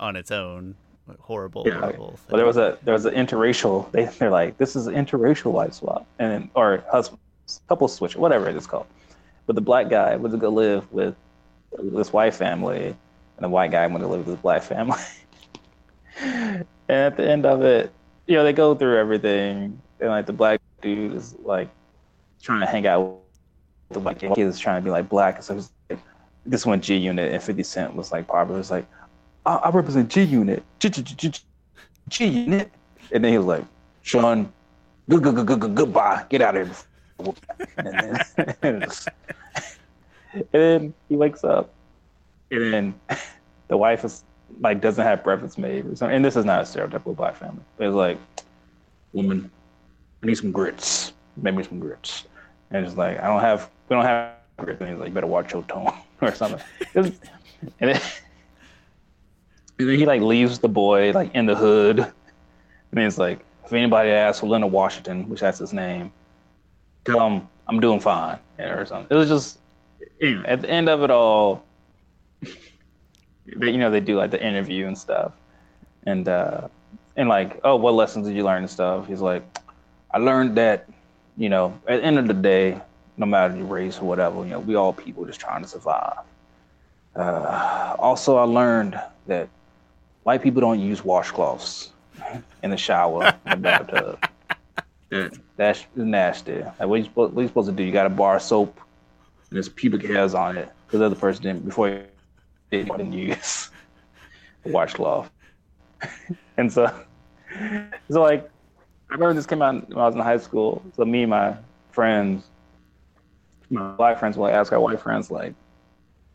[0.00, 0.76] on its own.
[1.18, 1.80] Horrible, Yeah.
[1.80, 2.12] horrible.
[2.12, 2.18] Thing.
[2.30, 3.88] Well, there was a there was an interracial.
[3.92, 7.18] They they're like this is an interracial wife swap and or husband
[7.68, 8.86] couple switch whatever it is called.
[9.46, 11.16] But the black guy would go live with
[11.76, 12.96] this white family, and
[13.40, 15.00] the white guy went to live with this black family.
[16.22, 17.92] and at the end of it,
[18.26, 21.68] you know, they go through everything, and like the black dude is like
[22.40, 23.18] trying to hang out
[23.88, 25.42] with the white kid is trying to be like black.
[25.42, 25.72] So it's like,
[26.46, 28.60] this one G Unit and Fifty Cent was like popular.
[28.60, 28.86] It's like
[29.46, 32.70] I, I represent G Unit, G Unit,
[33.12, 33.64] and then he was like,
[34.02, 34.52] Sean,
[35.08, 36.76] good good good good good goodbye, get out of here.
[37.76, 37.86] And
[38.62, 38.82] then,
[40.32, 41.70] and then he wakes up,
[42.50, 42.94] and then
[43.68, 44.24] the wife is
[44.60, 46.16] like doesn't have breakfast made or something.
[46.16, 48.18] And this is not a stereotypical black family, but it's like,
[49.12, 49.50] woman,
[50.22, 51.12] I need some grits.
[51.36, 52.24] Make me some grits.
[52.70, 54.80] And it's like, I don't have, we don't have grits.
[54.80, 55.92] And he's like, you better watch your tone
[56.28, 56.60] or something.
[56.94, 57.14] And, then,
[57.80, 58.00] and then
[59.78, 61.98] he like leaves the boy like in the hood.
[61.98, 66.12] And he's like, if anybody asks for Leonard Washington, which that's his name,
[67.04, 69.08] tell him I'm doing fine or something.
[69.10, 69.58] It was just,
[70.46, 71.64] at the end of it all,
[72.40, 75.32] they, you know, they do like the interview and stuff.
[76.04, 76.68] And, uh,
[77.16, 79.06] and like, oh, what lessons did you learn and stuff?
[79.06, 79.42] He's like,
[80.12, 80.88] I learned that,
[81.36, 82.80] you know, at the end of the day,
[83.22, 86.18] no matter your race or whatever, you know, we all people just trying to survive.
[87.14, 89.48] Uh, also, I learned that
[90.24, 91.90] white people don't use washcloths
[92.62, 94.18] in the shower, in the bathtub.
[95.10, 96.62] That- That's nasty.
[96.62, 97.84] Like, what you, supposed, what you supposed to do?
[97.84, 98.80] You got a bar of soap,
[99.50, 102.02] and there's pubic hairs on it because the other person didn't before you
[102.70, 103.70] didn't use
[104.64, 105.30] a washcloth.
[106.56, 106.90] and so,
[108.10, 108.50] so like,
[109.10, 110.82] I remember this came out when I was in high school.
[110.96, 111.56] So me and my
[111.90, 112.48] friends,
[113.72, 115.54] my black friends, will ask our white friends like,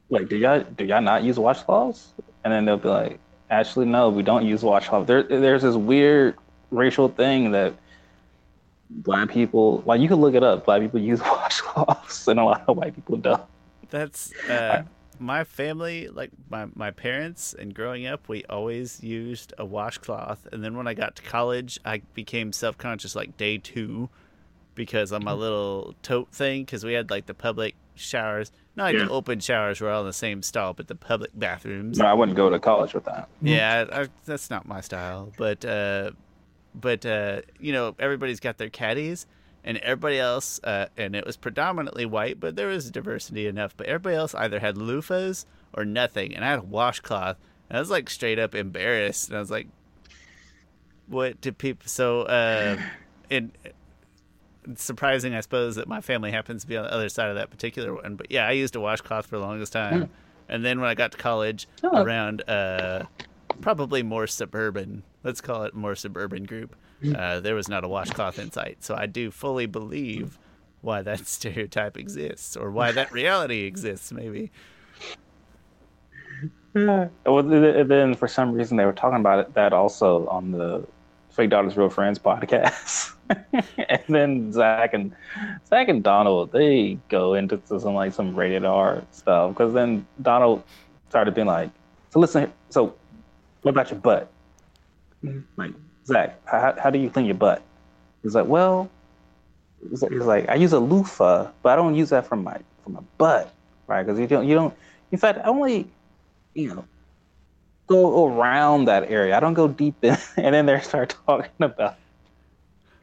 [0.09, 2.07] like, do y'all do y'all not use washcloths?
[2.43, 3.19] And then they'll be like,
[3.49, 5.07] actually, no, we don't use washcloths.
[5.07, 6.35] There, there's this weird
[6.71, 7.73] racial thing that
[8.89, 10.65] black people, like, you can look it up.
[10.65, 13.43] Black people use washcloths, and a lot of white people don't.
[13.89, 14.83] That's uh,
[15.19, 20.47] my family, like my, my parents, and growing up, we always used a washcloth.
[20.51, 24.09] And then when I got to college, I became self conscious like day two
[24.77, 25.41] because on my Mm-hmm.
[25.41, 29.05] little tote thing, because we had like the public showers, not like Yeah.
[29.05, 31.97] the open showers were all in the same stall, but the public bathrooms.
[31.97, 33.27] No, I wouldn't go to college with that.
[33.41, 35.33] Yeah, I, I, that's not my style.
[35.37, 36.11] But uh,
[36.73, 39.25] but uh, you know, everybody's got their caddies,
[39.63, 43.75] and everybody else, uh, and it was predominantly white, but there was diversity enough.
[43.75, 47.37] But everybody else either had loofahs or nothing, and I had a washcloth.
[47.69, 49.67] And I was like straight up embarrassed, and I was like,
[51.07, 52.77] "What do people?" So, uh,
[53.29, 53.45] it.
[54.69, 57.35] It's surprising, I suppose, that my family happens to be on the other side of
[57.35, 58.15] that particular one.
[58.15, 60.09] But yeah, I used a washcloth for the longest time,
[60.49, 62.03] and then when I got to college, Oh.
[62.03, 63.03] around uh,
[63.61, 66.75] probably more suburban, let's call it more suburban group,
[67.15, 68.83] uh, there was not a washcloth in sight.
[68.83, 70.37] So I do fully believe
[70.81, 74.51] why that stereotype exists, or why that reality exists, maybe.
[76.73, 77.09] Well,
[77.41, 80.85] th- th- then for some reason they were talking about it that also on the
[81.37, 83.13] Fake Doctors Real Friends podcast.
[83.29, 85.15] and then Zach and
[85.69, 90.63] Zach and Donald they go into some like some rated R stuff because then Donald
[91.09, 91.69] started being like,
[92.09, 92.95] "So listen, so
[93.61, 94.31] what about your butt?
[95.23, 95.61] Mm-hmm.
[95.61, 95.73] Like
[96.07, 97.61] Zach, how, how do you clean your butt?"
[98.23, 98.89] He's like, "Well."
[99.91, 102.89] He's like- like, I use a loofah, but I don't use that for my for
[102.89, 103.53] my butt,
[103.85, 104.03] right?
[104.03, 104.73] Because you don't you don't.
[105.11, 105.87] In fact, I only
[106.55, 106.85] you know,
[107.87, 109.35] go around that area.
[109.35, 111.95] I don't go deep in, and then they start talking about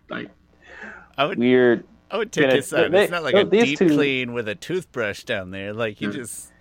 [0.08, 0.28] like
[1.18, 1.84] I would weird.
[2.10, 2.92] I would take Yeah, his side.
[2.92, 5.72] they- It's not like oh, a deep two- clean with a toothbrush down there.
[5.72, 6.14] Like you Mm.
[6.14, 6.52] just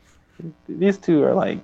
[0.67, 1.59] These two are like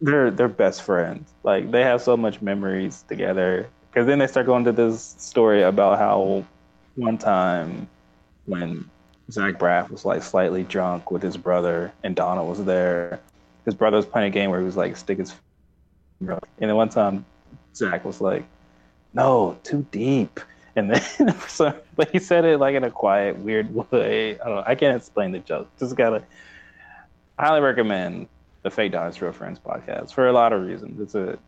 [0.00, 1.32] they're they're best friends.
[1.42, 3.68] Like they have so much memories together.
[3.90, 6.44] Because then they start going to this story about how
[6.96, 7.88] one time
[8.44, 8.88] when
[9.30, 13.20] Zach Braff was like slightly drunk with his brother and Donna was there,
[13.64, 15.34] his brother was playing a game where he was like stick his
[16.20, 17.24] and then one time
[17.74, 18.44] Zach was like,
[19.14, 20.40] "No, too deep."
[20.76, 24.38] And then so, but he said it like in a quiet, weird way.
[24.40, 24.64] I don't know.
[24.66, 25.68] I can't explain the joke.
[25.78, 26.22] Just gotta.
[27.38, 28.28] Highly recommend
[28.62, 31.00] the Fake Doctors Real Friends podcast for a lot of reasons.
[31.00, 31.38] It's a,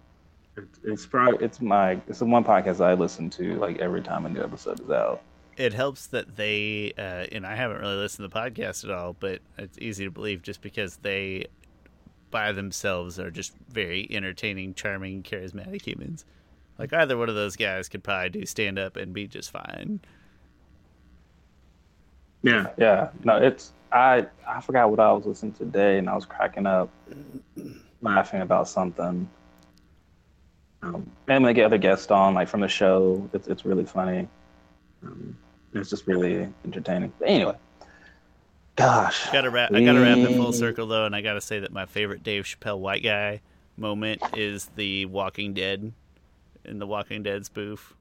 [0.56, 4.26] it's, it's probably it's my it's the one podcast I listen to like every time
[4.26, 5.22] a new episode is out.
[5.56, 9.16] it helps that they uh, and I haven't really listened to the podcast at all,
[9.18, 11.46] but it's easy to believe just because they
[12.30, 16.24] by themselves are just very entertaining, charming, charismatic humans.
[16.78, 20.00] Like either one of those guys could probably do stand up and be just fine.
[22.42, 23.08] Yeah, yeah.
[23.24, 26.66] No, it's I I forgot what I was listening to today, and I was cracking
[26.66, 26.90] up,
[28.00, 29.28] laughing about something.
[30.82, 33.84] Um, and when they get other guests on, like from the show, it's it's really
[33.84, 34.28] funny.
[35.02, 35.36] Um,
[35.74, 37.12] it's just really entertaining.
[37.18, 37.56] But anyway,
[38.78, 39.72] gosh, Gotta wrap.
[39.72, 42.44] I gotta wrap it full circle though, and I gotta say that my favorite Dave
[42.44, 43.40] Chappelle white guy
[43.76, 45.92] moment is the Walking Dead
[46.64, 47.94] in the Walking Dead spoof.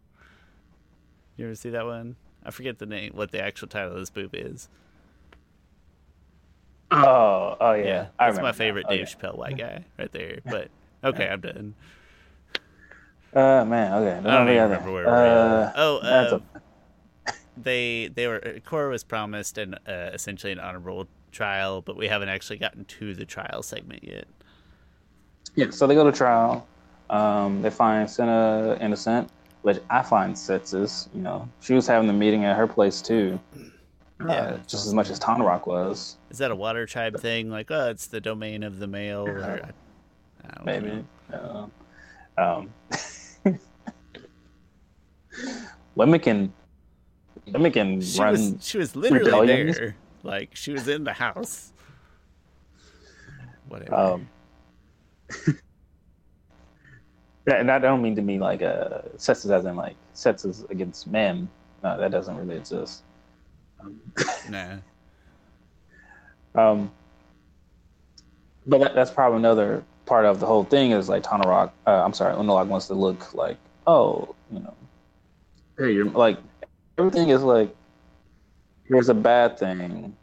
[1.36, 2.16] You ever see that one?
[2.46, 4.70] I forget the name, what the actual title of the spoof is.
[6.90, 8.96] Oh, oh yeah, Yeah, I that's my favorite now.
[8.96, 10.40] Dave Chappelle white guy right there.
[10.46, 10.70] But
[11.04, 11.76] okay, I'm done.
[13.34, 14.18] Uh, man, okay.
[14.30, 15.16] I don't even remember where we were.
[15.16, 16.40] uh, Oh, that's uh,
[17.64, 22.30] they they were Korra was promised an uh, essentially an honorable trial, but we haven't
[22.30, 24.26] actually gotten to the trial segment yet.
[25.56, 26.68] Yeah, so they go to trial.
[27.10, 29.30] Um, they find Senna innocent,
[29.62, 31.08] which I find sexist.
[31.16, 34.58] You know, she was having the meeting at her place too, uh, Yeah.
[34.68, 36.18] just as much as Tonraq was.
[36.30, 37.50] Is that a water tribe thing?
[37.50, 41.06] Like, oh, it's the domain of the male, or I, I don't Maybe.
[41.32, 41.72] know.
[42.38, 42.74] Uh, um,
[45.96, 46.54] women can
[47.54, 48.32] women can She run.
[48.32, 49.78] was she was literally rebellions?
[49.78, 49.96] there.
[50.24, 51.72] Like she was in the house.
[53.68, 53.96] Whatever.
[53.96, 54.30] Um,
[57.48, 61.08] yeah, and I don't mean to mean like uh, sexist as in like sexist against
[61.08, 61.50] men.
[61.84, 63.04] No, that doesn't really exist.
[63.80, 64.00] Um,
[64.50, 64.78] nah.
[66.56, 66.92] Um,
[68.66, 71.74] but that, that's probably another part of the whole thing is like Tana Rock.
[71.86, 74.74] Uh, I'm sorry, Unalaq wants to look like, oh, you know,
[75.78, 76.38] hey, you're like
[76.98, 77.76] everything is like,
[78.86, 80.16] here's a bad thing.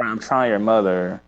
[0.00, 1.20] I'm trying your mother,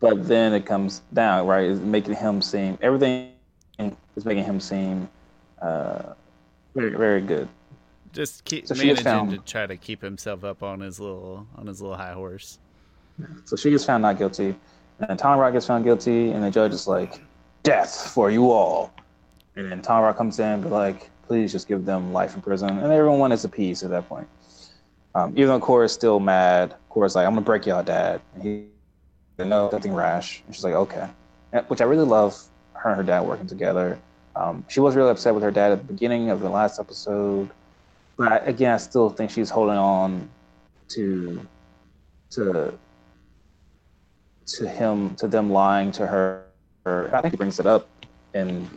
[0.00, 1.70] but then it comes down right.
[1.70, 3.32] It's making him seem everything
[3.78, 5.08] is making him seem
[5.60, 6.14] uh,
[6.74, 7.48] very very good.
[8.12, 11.82] Just keep So managing to try to keep himself up on his little on his
[11.82, 12.58] little high horse.
[13.44, 14.54] So she gets found not guilty,
[15.00, 17.20] and Tonraq gets found guilty, and the judge is like,
[17.64, 18.92] "Death for you all."
[19.56, 22.70] And then Tonraq comes in, and be like, "Please just give them life in prison,"
[22.78, 24.28] and everyone is appeased at that point.
[25.14, 28.66] Um, even though Korra's still mad, Korra's like, "I'm gonna break y'all dad," and he,
[29.38, 30.42] no, nothing rash.
[30.46, 31.08] And she's like, "Okay,"
[31.52, 32.40] And- which I really love
[32.74, 33.98] her and her dad working together.
[34.36, 37.48] Um, she was really upset with her dad at the beginning of the last episode,
[38.18, 40.28] but I, again, I still think she's holding on
[40.88, 41.40] to
[42.30, 42.78] to
[44.46, 46.42] to him to them lying to her.
[46.86, 47.88] I think he brings it up
[48.34, 48.68] in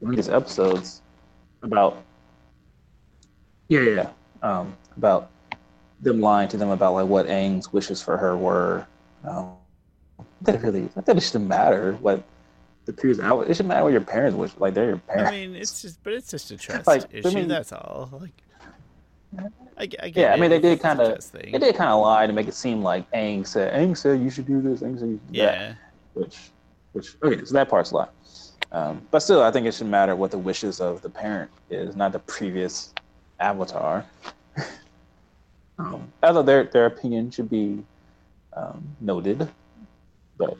[0.00, 1.00] one of these episodes
[1.64, 2.02] about
[3.68, 4.10] yeah yeah
[4.42, 5.30] um, about
[6.00, 8.86] them lying to them about like what Aang's wishes for her were.
[9.26, 9.52] Um,
[10.42, 12.22] that really that shouldn't matter what
[12.84, 13.42] the peers out.
[13.42, 14.52] It shouldn't matter what your parents wish.
[14.58, 15.30] Like they're your parents.
[15.30, 17.30] I mean, it's just, but it's just a trust Like, I issue.
[17.30, 18.10] mean- that's all.
[18.20, 18.30] Like,
[19.76, 22.26] I, I get yeah, I mean they did kind of they did kind of lie
[22.26, 24.80] to make it seem like Aang said Aang said you should do this.
[24.80, 25.58] Aang said you should do that.
[25.58, 25.74] Yeah,
[26.12, 26.38] which
[26.92, 28.08] which okay so that part's a lie
[28.74, 31.94] um, but still i think it should matter what the wishes of the parent is
[31.96, 32.92] not the previous
[33.40, 34.04] avatar
[35.78, 37.82] um, although their their opinion should be
[38.54, 39.48] um, noted
[40.38, 40.56] but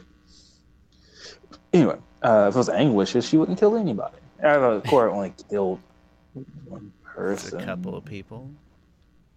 [1.72, 5.81] anyway uh, if it was Aang wishes she wouldn't kill anybody although Korra only killed
[6.66, 6.92] one
[7.29, 8.50] it's person a couple of people.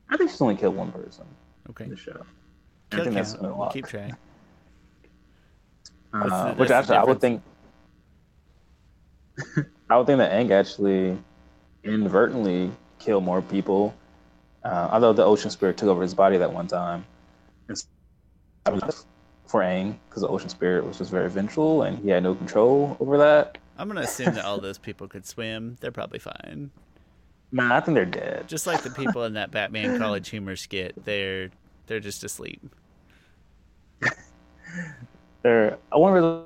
[0.09, 1.25] i think she's only killed one person
[1.69, 2.25] Okay, in the show
[2.91, 3.45] I kill think that's count.
[3.45, 3.73] a We'll lot.
[3.73, 4.13] keep track.
[6.13, 7.41] Uh, That's the- which actually, I would think,
[9.89, 11.17] I would think that Aang actually
[11.83, 13.93] inadvertently killed more people.
[14.63, 17.05] Uh, although the ocean spirit took over his body that one time,
[17.69, 17.87] It's-
[19.47, 22.97] for Aang because the ocean spirit was just very vengeful and he had no control
[22.99, 23.57] over that.
[23.77, 25.77] I'm gonna assume that all those people could swim.
[25.79, 26.71] They're probably fine.
[27.51, 28.47] Man, I think they're dead.
[28.47, 31.49] Just like the people in that Batman College Humor skit, they're
[31.85, 32.61] they're just asleep.
[35.43, 35.77] they're.
[35.91, 36.43] I wonder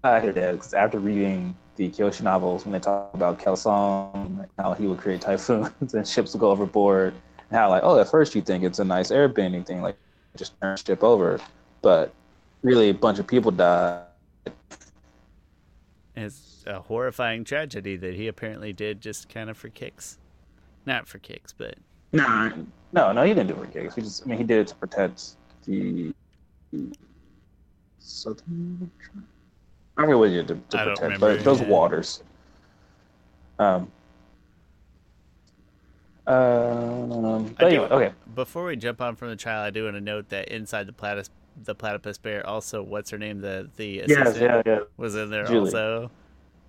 [0.00, 4.74] why they're dead because after reading the Kyoshi novels, when they talk about Kelsang, how
[4.74, 7.14] he would create typhoons and ships would go overboard,
[7.48, 9.96] and how like, oh, at first you think it's a nice airbending thing, like
[10.36, 11.40] just turn ship over,
[11.80, 12.12] but
[12.60, 14.04] really a bunch of people died.
[16.14, 20.18] It's a horrifying tragedy that he apparently did just kind of for kicks.
[20.84, 21.76] Not for kicks, but
[22.12, 22.50] Nah,
[22.92, 23.94] no, no, he didn't do it for kicks.
[23.94, 25.30] He just, I mean, he did it to protect
[25.64, 26.12] the
[27.98, 28.90] southern.
[30.00, 31.68] I forget what he did to, to protect, but those yeah.
[31.68, 32.22] waters.
[33.58, 33.92] Um.
[36.26, 38.14] Um, but I do- okay.
[38.34, 40.92] before we jump on from the trial, I do want to note that inside the
[40.92, 41.28] platypus,
[41.64, 44.78] the platypus bear, also what's her name, the the Yes, assistant yeah, yeah.
[44.96, 45.58] was in there Zhu Li.
[45.58, 46.10] also.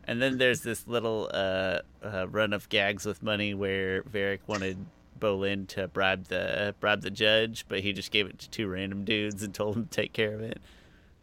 [0.06, 4.78] And then there's this little uh, uh, run of gags with money where Varrick wanted
[5.20, 9.06] Bolin to bribe the bribe the judge, but he just gave it to two random
[9.06, 10.60] dudes and told them to take care of it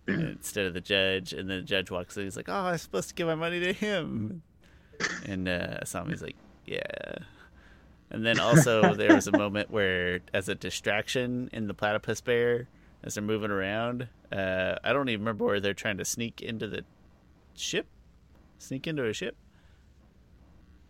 [0.09, 1.33] instead of the judge.
[1.33, 3.61] And then the judge walks in, he's like, "Oh, I'm supposed to give my money
[3.61, 4.43] to him."
[5.25, 6.81] And uh, Asami's like, "Yeah."
[8.11, 12.69] And then also there was a moment where, as a distraction in the platypus bear,
[13.05, 16.67] as they're moving around, uh, I don't even remember where they're trying to sneak into
[16.67, 16.85] the
[17.55, 17.87] ship,
[18.59, 19.37] sneak into a ship.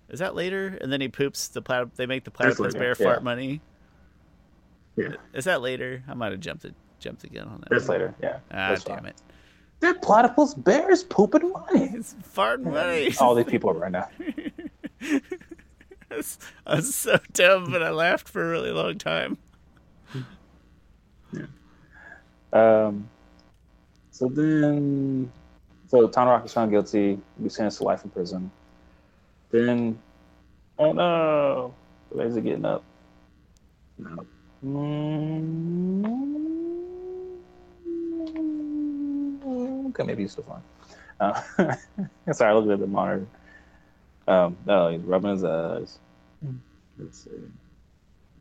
[0.08, 0.78] Is that later?
[0.80, 1.94] And then he poops the platyp.
[1.96, 3.24] They make the platypus later, bear fart yeah.
[3.24, 3.60] money.
[4.96, 6.02] Yeah, Is that later?
[6.08, 7.88] I might have jumped it, jumped the gun on that.
[7.88, 8.14] later.
[8.22, 9.16] Yeah, Ah, damn it!
[9.80, 11.90] That platypus bear is pooping money.
[11.94, 13.14] It's farting money.
[13.20, 14.08] All these people are right now.
[16.10, 19.36] I was- I was so dumb, but I laughed for a really long time.
[21.32, 21.42] Yeah.
[22.52, 23.08] Um,
[24.10, 25.30] so then,
[25.88, 27.18] so Tonraq is found guilty.
[27.42, 28.50] Be sentenced to life in prison.
[29.50, 29.98] Then,
[30.78, 31.74] oh no,
[32.10, 32.82] the legs are getting up.
[33.98, 34.26] No.
[34.64, 36.02] Mm,
[39.88, 40.62] okay, maybe he's still fine.
[41.20, 41.74] Uh,
[42.32, 43.26] sorry, I looked at the monitor.
[44.26, 45.98] Um, no, he's rubbing his eyes.
[46.98, 47.30] Let's see.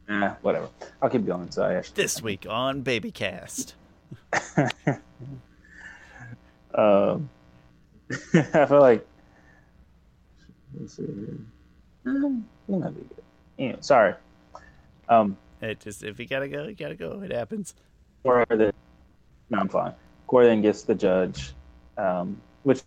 [0.09, 0.69] Eh, whatever.
[1.01, 1.51] I'll keep going.
[1.51, 3.73] So I actually This week on Babycast.
[6.77, 7.29] Um,
[8.33, 9.05] I feel like.
[10.79, 11.03] Let's see.
[11.03, 11.37] here.
[12.05, 13.23] Um, might be good.
[13.57, 14.13] Anyway, sorry.
[15.09, 17.21] Um, It just if you gotta go, you gotta go.
[17.21, 17.73] It happens.
[18.23, 18.73] Korra the
[19.49, 19.93] no, I'm fine.
[20.31, 21.53] Then gets the judge,
[21.97, 22.81] um, which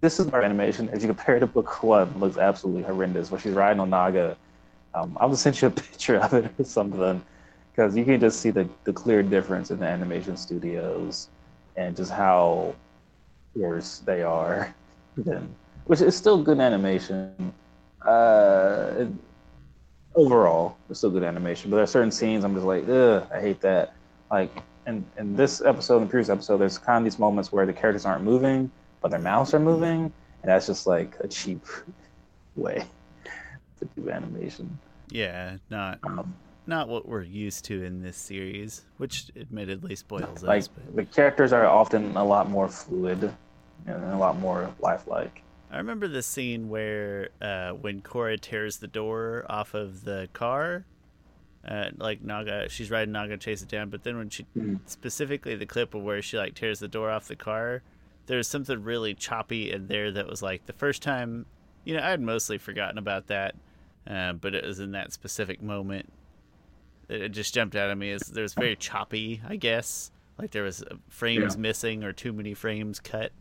[0.00, 0.88] this is our animation.
[0.92, 3.30] If you compare it to book one, looks absolutely horrendous.
[3.30, 4.36] Where she's riding on Naga.
[4.94, 7.22] Um, I'll just send you a picture of it or something,
[7.72, 11.28] because you can just see the, the clear difference in the animation studios
[11.76, 12.74] and just how
[13.54, 14.74] worse they are.
[15.16, 15.54] Than,
[15.86, 17.52] which is still good animation.
[18.06, 19.06] Uh,
[20.14, 21.70] overall, it's still good animation.
[21.70, 23.94] But there are certain scenes I'm just like, ugh, I hate that.
[24.30, 24.50] Like
[24.88, 27.72] in in this episode and the previous episode, there's kind of these moments where the
[27.72, 28.70] characters aren't moving,
[29.00, 31.64] but their mouths are moving, and that's just like a cheap
[32.56, 32.84] way
[33.78, 34.78] to do animation.
[35.10, 36.34] Yeah, not Um,
[36.66, 40.68] not what we're used to in this series, which admittedly spoils like us.
[40.68, 43.32] But the characters are often a lot more fluid
[43.86, 45.42] and a lot more lifelike.
[45.70, 50.84] I remember the scene where uh, when Korra tears the door off of the car,
[51.66, 53.90] uh, like Naga, she's riding Naga chase it down.
[53.90, 54.80] But then when she Mhm.
[54.86, 57.82] specifically the clip of where she like tears the door off the car,
[58.26, 61.46] there was something really choppy in there that was like the first time.
[61.84, 63.54] You know, I had mostly forgotten about that,
[64.06, 66.12] uh, but it was in that specific moment.
[67.08, 70.10] It, it just jumped out at me as there was very choppy, I guess.
[70.38, 71.60] Like there was uh, frames Yeah.
[71.62, 73.32] missing or too many frames cut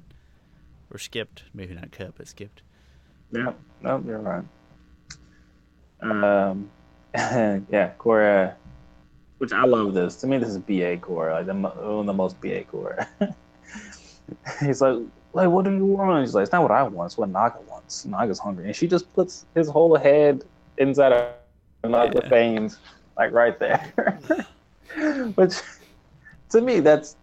[0.89, 1.43] or skipped.
[1.53, 2.61] Maybe not cut, but skipped.
[3.31, 3.51] Yeah,
[3.81, 4.43] no, you're right.
[6.01, 6.69] Um,
[7.69, 8.55] yeah, Korra,
[9.37, 10.15] which I love this.
[10.17, 13.07] To me, this is BA Korra, like the, one of the most BA Korra.
[14.59, 14.97] He's like,
[15.33, 16.25] like, what do you want?
[16.25, 17.07] He's like, it's not what I want.
[17.07, 18.05] It's what Naga wants.
[18.05, 20.43] Naga's hungry, and she just puts his whole head
[20.77, 22.29] inside of Naga Yeah.
[22.29, 22.79] veins,
[23.17, 23.93] like right there.
[25.35, 25.61] which,
[26.49, 27.15] to me, that's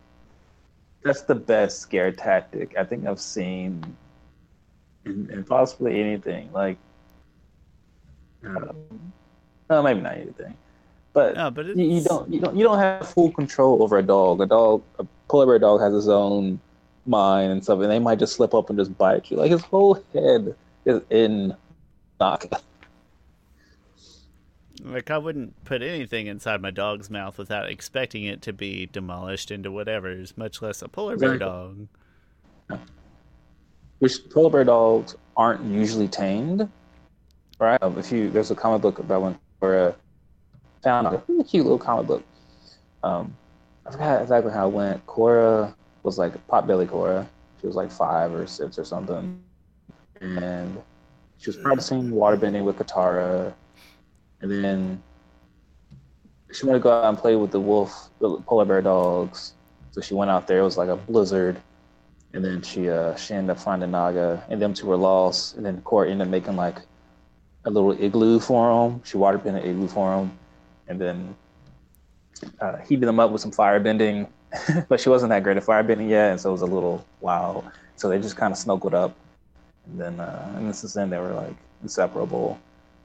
[1.03, 3.97] that's the best scare tactic I think I've seen
[5.05, 6.51] in, in possibly anything.
[6.53, 6.79] Like,
[8.45, 9.13] um,
[9.71, 10.55] no, maybe not anything,
[11.13, 14.03] but No, but you, you don't you don't you don't have full control over a
[14.03, 14.41] dog.
[14.41, 16.61] A dog, a polar bear dog, has its own
[17.07, 19.37] mind and stuff, and they might just slip up and just bite you.
[19.37, 20.55] Like his whole head
[20.85, 21.55] is in
[22.21, 22.61] Naga.
[24.83, 29.51] Like I wouldn't put anything inside my dog's mouth without expecting it to be demolished
[29.51, 31.89] into whatever's, much less a polar bear Exactly.
[32.69, 32.79] dog.
[34.01, 36.69] which polar bear dogs aren't usually tamed,
[37.59, 37.79] right?
[37.83, 39.95] If you there's a comic book about when Korra
[40.83, 42.23] found a cute little comic book.
[43.03, 43.37] Um,
[43.87, 45.07] I forgot exactly how it went.
[45.07, 47.27] Korra was like potbelly Korra.
[47.61, 49.43] She was like five or six or something,
[50.21, 50.83] and
[51.39, 53.55] she was practicing waterbending with Katara,
[54.41, 55.03] and then
[56.53, 59.55] she wanted to go out and play with the wolf, the polar bear dogs.
[59.93, 60.59] So she went out there.
[60.59, 61.61] It was like a blizzard
[62.35, 65.57] and then she uh she ended up finding Naga, and them two were lost.
[65.57, 66.81] And then Korra ended up making like
[67.65, 69.03] a little igloo for him.
[69.05, 70.33] She water bent an igloo for him,
[70.89, 71.37] and then
[72.61, 74.29] uh, heated them up with some fire bending.
[74.89, 77.05] but she wasn't that great at fire bending yet, and so it was a little
[77.21, 77.65] wild.
[77.97, 79.15] So they just kind of snuggled up,
[79.87, 82.59] and then uh, and since then they were like inseparable.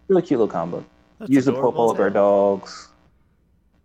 [0.08, 0.84] Really cute little combo.
[1.20, 2.90] That's Usually polar bear dogs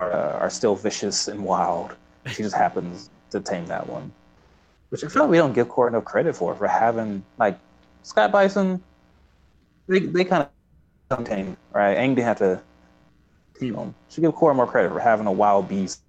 [0.01, 1.95] are, uh, are still vicious and wild.
[2.27, 4.13] She just happens to tame that one.
[4.91, 7.59] Which I feel like we don't give Korra enough credit for, for having, like,
[8.03, 8.83] sky bison,
[9.89, 10.47] they, they kind
[11.21, 11.97] of right?
[11.97, 12.61] Aang didn't have to
[13.59, 13.95] tame them.
[14.11, 16.03] Should give Korra more credit for having a wild beast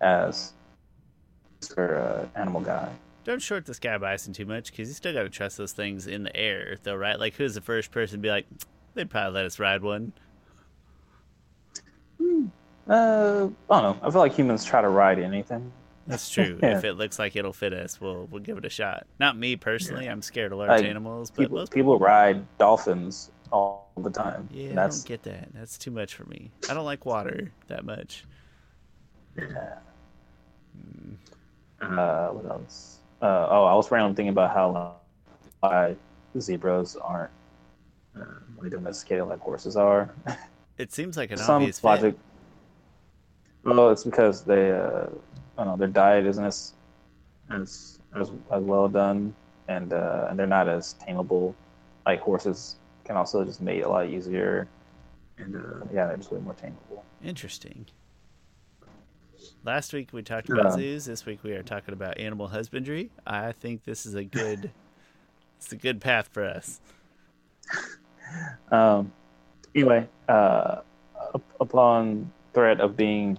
[0.00, 0.52] as
[1.76, 2.90] her uh, animal guy.
[3.24, 6.08] Don't short the sky bison too much because you still got to trust those things
[6.08, 7.18] in the air, though, right?
[7.18, 8.46] Like, who's the first person to be like,
[8.94, 10.12] they'd probably let us ride one?
[12.20, 12.24] Uh,
[12.88, 13.98] I don't know.
[14.02, 15.72] I feel like humans try to ride anything.
[16.06, 16.58] That's true.
[16.62, 16.78] Yeah.
[16.78, 19.06] If it looks like it'll fit us, we'll we'll give it a shot.
[19.20, 20.08] Not me personally.
[20.08, 24.48] I'm scared of large Like, animals, but People, most people ride dolphins all the time.
[24.50, 25.48] Yeah, I don't get that.
[25.54, 26.50] That's too much for me.
[26.68, 28.24] I don't like water that much.
[29.36, 29.78] Yeah.
[31.80, 32.98] uh, what else?
[33.20, 34.96] Uh, oh, I was randomly thinking about how
[35.60, 35.94] why
[36.38, 37.30] zebras aren't
[38.18, 38.24] uh,
[38.56, 40.12] really domesticated like horses are.
[40.78, 41.86] It seems like an Some obvious fit.
[41.86, 42.14] logic.
[43.64, 45.06] Well, it's because they, uh,
[45.56, 46.72] I don't know, their diet isn't as
[47.50, 49.34] as as, as well done,
[49.68, 51.54] and uh, and they're not as tameable.
[52.04, 54.68] Like horses can also just mate a lot easier,
[55.38, 57.02] and uh, yeah, they're just way more tameable.
[57.22, 57.86] Interesting.
[59.64, 60.76] Last week we talked about Yeah.
[60.76, 61.04] zoos.
[61.04, 63.10] This week we are talking about animal husbandry.
[63.26, 64.70] I think this is a good,
[65.58, 66.80] it's a good path for us.
[68.70, 69.12] Um,
[69.74, 70.80] anyway, uh,
[71.60, 73.38] upon threat of being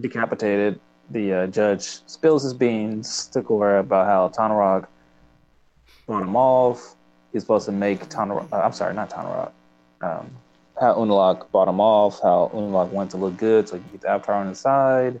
[0.00, 4.88] decapitated, the uh, judge spills his beans to Korra about how Tonraq
[6.08, 6.96] bought him off.
[7.34, 8.46] He's supposed to make Tonraq.
[8.52, 9.50] Uh, I'm sorry, not Tonraq.
[10.00, 10.30] Um,
[10.80, 12.20] how Unalaq bought him off.
[12.22, 15.20] How Unalaq wanted to look good, so he could get the avatar on his side,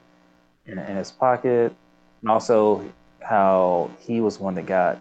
[0.64, 1.74] in, in his pocket,
[2.20, 2.88] and also
[3.20, 5.00] how he was one that got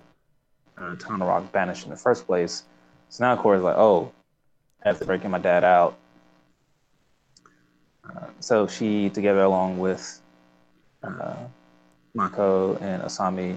[0.79, 2.63] uh, Tonraq banished in the first place.
[3.09, 4.11] So now Korra's like, oh,
[4.83, 5.95] after breaking my dad out.
[8.09, 10.19] Uh, so she, together along with
[11.03, 11.35] uh,
[12.15, 13.55] Mako and Asami,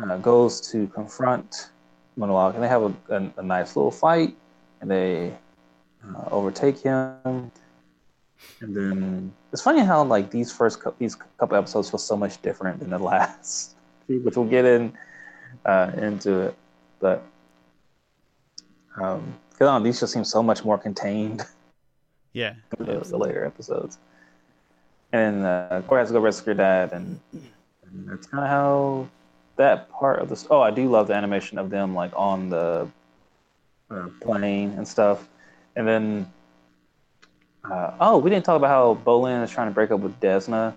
[0.00, 1.70] uh, goes to confront
[2.16, 4.36] Monologue, and they have a, a, a nice little fight,
[4.80, 5.32] and they
[6.04, 7.50] uh, overtake him.
[8.60, 12.40] And then it's funny how like these first cou- these couple episodes feel so much
[12.42, 13.74] different than the last,
[14.06, 14.92] which we'll get in
[15.64, 16.54] uh, into it,
[17.00, 17.22] but
[18.96, 21.42] um, 'cause I these just seem so much more contained
[22.34, 22.54] Yeah.
[22.78, 23.98] the, the later episodes.
[25.12, 29.08] And uh, Korra has to go rescue her dad, and, and that's kind of how
[29.56, 30.46] that part of this.
[30.50, 32.88] Oh, I do love the animation of them like on the
[33.90, 35.28] uh, plane and stuff.
[35.76, 36.32] And then,
[37.64, 40.74] uh, oh, we didn't talk about how Bolin is trying to break up with Desna.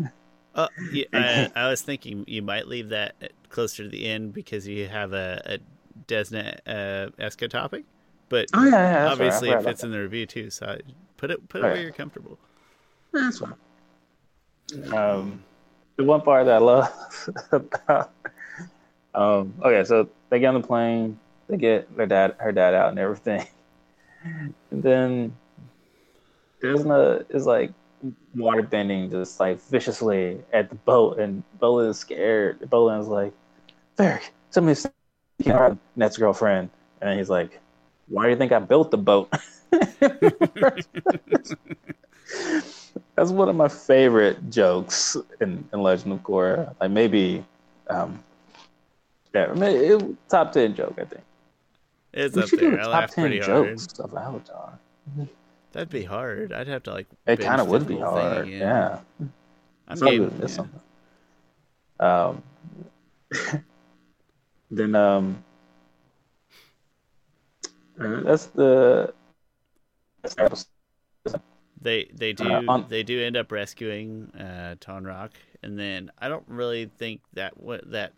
[0.54, 3.14] Uh, yeah, I, I was thinking you might leave that
[3.48, 5.58] closer to the end because you have a, a
[6.06, 7.84] Desna uh, Eska topic,
[8.28, 8.80] but Oh yeah, yeah.
[8.80, 9.12] that's right.
[9.12, 10.50] Obviously it fits in the review too.
[10.50, 10.80] So I,
[11.16, 11.82] put it put it where yeah.
[11.82, 12.38] you're comfortable.
[13.12, 13.54] That's fine.
[14.92, 15.42] Um,
[15.96, 18.10] the one part that I love about
[19.14, 21.18] um, okay, so they get on the plane,
[21.48, 23.46] they get their dad, her dad out, and everything,
[24.24, 25.32] and then
[26.62, 27.72] Desna is like
[28.34, 32.60] water bending just like viciously at the boat, and Bolin is scared.
[32.60, 33.32] Bolin is like,
[33.98, 36.70] "Varrick, somebody's taking our Net's girlfriend,"
[37.02, 37.60] and he's like,
[38.08, 39.30] "Why do you think I built the boat?"
[43.16, 46.74] That's one of my favorite jokes in, in Legend of Korra.
[46.80, 47.44] Like maybe,
[47.88, 48.22] um,
[49.34, 50.94] yeah, maybe it, top ten joke.
[50.98, 51.22] I think.
[52.12, 52.78] It's We up should do there.
[52.78, 53.68] a I top laughed ten pretty hard.
[53.78, 54.78] jokes of Avatar.
[55.72, 56.52] That'd be hard.
[56.52, 57.06] I'd have to like.
[57.26, 58.46] It kind of would be hard.
[58.48, 58.60] again.
[58.60, 58.98] Yeah.
[59.88, 60.28] I'm It's all game.
[60.28, 60.40] good.
[60.40, 60.46] Yeah.
[60.46, 60.80] something.
[62.00, 62.42] Um,
[64.70, 65.42] then um,
[68.00, 69.12] uh, that's the
[71.82, 75.30] They they do Uh, on- they do end up rescuing uh, Tonraq,
[75.62, 78.12] and then I don't really think that what that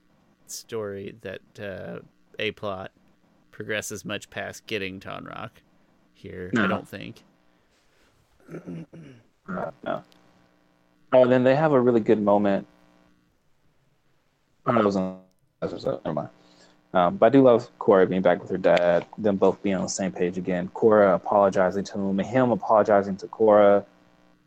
[0.47, 2.01] story that uh,
[2.39, 2.93] a plot
[3.51, 5.51] progresses much past getting Tonraq
[6.13, 6.51] here.
[6.57, 7.25] I don't think.
[9.49, 10.03] Uh, no.
[11.13, 12.67] Oh, then they have a really good moment.
[14.67, 15.21] Oh, that was on.
[15.63, 16.29] Never mind.
[16.95, 19.83] Um, but I do love Korra being back with her dad, them both being on
[19.83, 20.71] the same page again.
[20.75, 23.85] Korra apologizing to him, him apologizing to Cora.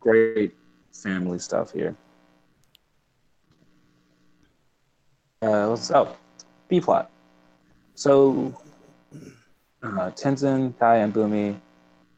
[0.00, 0.54] Great
[0.90, 1.94] family stuff here.
[5.42, 6.16] Uh, what's oh,
[6.68, 7.10] B plot.
[7.94, 8.58] So,
[9.82, 11.54] uh, Tenzin, Kya, and Bumi,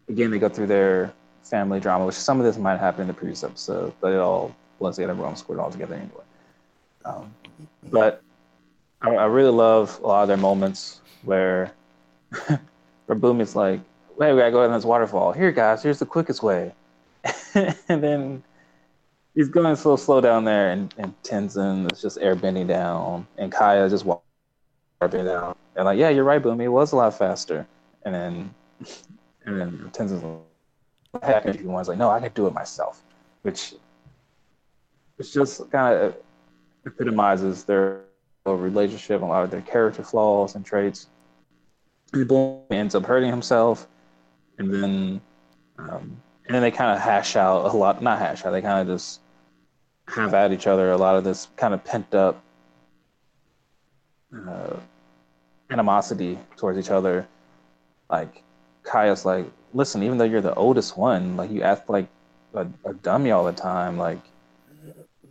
[0.08, 1.12] again, they go through their
[1.42, 4.54] family drama, which some of this might happen in the previous episode, but it all
[4.78, 5.20] blends together.
[5.24, 6.22] All scored all together anyway.
[7.04, 7.34] Um,
[7.90, 8.22] but
[9.02, 11.72] I, I really love a lot of their moments where
[12.46, 13.80] where Bumi's like,
[14.16, 15.32] "Wait, we gotta go down this waterfall.
[15.32, 16.72] Here, guys, here's the quickest way."
[17.54, 18.42] and then
[19.34, 23.88] he's going so slow down there, and, and Tenzin is just airbending down, and Kya
[23.90, 24.20] just wa-
[25.00, 25.56] airbending down.
[25.76, 26.64] And like, yeah, you're right, Bumi.
[26.64, 27.66] It was a lot faster.
[28.04, 28.54] And then
[29.46, 31.70] and then Tenzin's like, happened if you?
[31.70, 33.02] Like, no, I can do it myself,
[33.42, 33.74] which
[35.16, 36.16] which just kind of
[36.86, 38.00] epitomizes their
[38.56, 41.08] relationship, a lot of their character flaws and traits.
[42.12, 43.86] Boom ends up hurting himself,
[44.58, 45.20] and then
[45.78, 48.80] um, and then they kind of hash out a lot, not hash out, they kind
[48.80, 49.20] of just
[50.08, 52.42] have at each other a lot of this kind of pent up
[54.34, 54.76] uh,
[55.70, 57.26] animosity towards each other.
[58.10, 58.42] Like
[58.82, 62.08] Kya's like, listen, even though you're the oldest one, like you act like
[62.54, 63.96] a, a dummy all the time.
[63.96, 64.18] Like,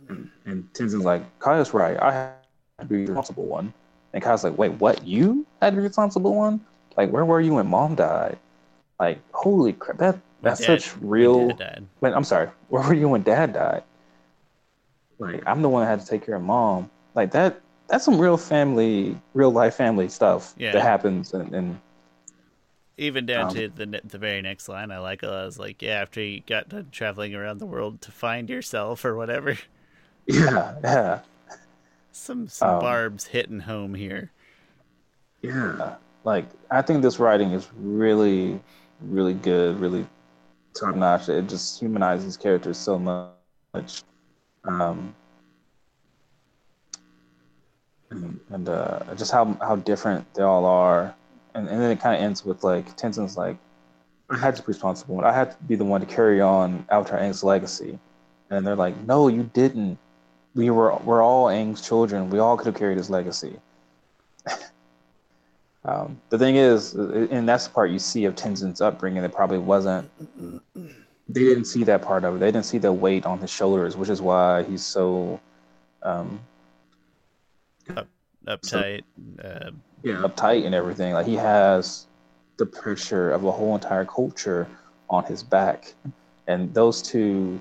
[0.08, 1.98] and Tenzin's like, Kya's right.
[2.00, 2.32] I
[2.80, 3.72] had to be the responsible one.
[4.12, 5.06] And Kya's like, wait, what?
[5.06, 6.60] You had to be the responsible one?
[6.96, 8.38] Like, where were you when mom died?
[8.98, 11.48] Like, holy crap, that that's Dad- such real.
[11.48, 11.86] Dad died.
[12.00, 12.48] Wait, I'm sorry.
[12.68, 13.82] Where were you when dad died?
[15.18, 16.90] Like, I'm the one that had to take care of mom.
[17.14, 17.60] Like that.
[17.88, 20.70] That's some real family, real life family stuff Yeah.
[20.72, 21.80] that happens, and, and
[22.96, 25.24] Even down Um, to the the very next line, I like.
[25.24, 29.04] I was like, yeah, after you got done traveling around the world to find yourself
[29.04, 29.58] or whatever.
[30.26, 31.20] yeah, yeah.
[32.12, 34.30] Some some Um, barbs hitting home here.
[35.42, 35.96] Yeah.
[36.24, 38.60] Like I think this writing is really,
[39.00, 40.06] really good, really
[40.74, 41.28] top notch.
[41.28, 44.02] It just humanizes characters so much.
[44.64, 45.14] Um
[48.10, 51.14] and, and uh, just how how different they all are.
[51.54, 53.56] And and then it kinda ends with like Tenzin's like,
[54.30, 55.20] I had to be responsible.
[55.24, 57.98] I had to be the one to carry on Avatar Aang's legacy.
[58.50, 59.98] And they're like, No, you didn't.
[60.54, 62.30] We were we're all Aang's children.
[62.30, 63.56] We all could have carried his legacy.
[65.82, 69.56] Um, the thing is, and that's the part you see of Tenzin's upbringing that probably
[69.58, 70.10] wasn't.
[70.74, 72.38] They didn't see that part of it.
[72.40, 75.40] They didn't see the weight on his shoulders, which is why he's so,
[76.02, 76.40] um,
[78.46, 79.02] Uptight.
[79.42, 79.70] uh,
[80.02, 81.14] yeah, uptight and everything.
[81.14, 82.06] Like he has
[82.58, 84.68] the pressure of a whole entire culture
[85.08, 85.94] on his back,
[86.46, 87.58] and those two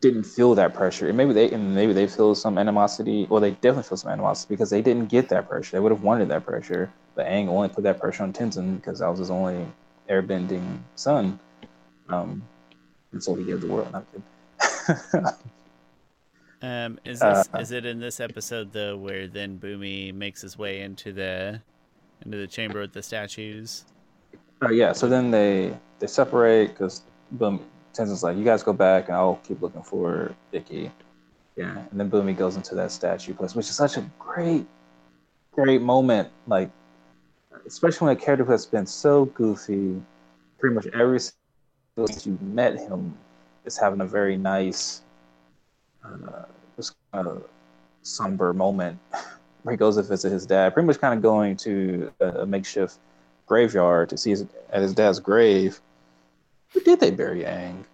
[0.00, 1.08] didn't feel that pressure.
[1.08, 4.54] And maybe they and maybe they feel some animosity, or they definitely feel some animosity
[4.54, 5.76] because they didn't get that pressure.
[5.76, 8.98] They would have wanted that pressure, but Aang only put that pressure on Tenzin because
[9.00, 9.66] that was his only
[10.08, 11.38] airbending son.
[12.08, 12.42] Um,
[13.12, 13.88] and so he gave the world.
[16.62, 20.56] Um, is this Uh, is it in this episode though where then Bumi makes his
[20.56, 21.60] way into the
[22.24, 23.84] into the chamber with the statues?
[24.62, 24.92] Oh yeah.
[24.92, 27.60] So then they they separate because Boom
[27.96, 30.90] Tenzin's like, you guys go back, and I'll keep looking for Ikki.
[31.56, 31.84] Yeah.
[31.90, 34.66] And then Bumi goes into that statue place, which is such a great,
[35.52, 36.28] great moment.
[36.46, 36.70] Like,
[37.66, 40.00] especially when a character who has been so goofy,
[40.58, 43.16] pretty much every single since you met him
[43.64, 45.02] is having a very nice,
[46.04, 46.44] uh,
[46.76, 47.42] just kind of
[48.02, 48.98] somber moment
[49.62, 50.74] where he goes to visit his dad.
[50.74, 52.98] Pretty much kind of going to a, a makeshift
[53.46, 55.80] graveyard to see his, at his dad's grave.
[56.72, 57.84] Who did they bury Aang?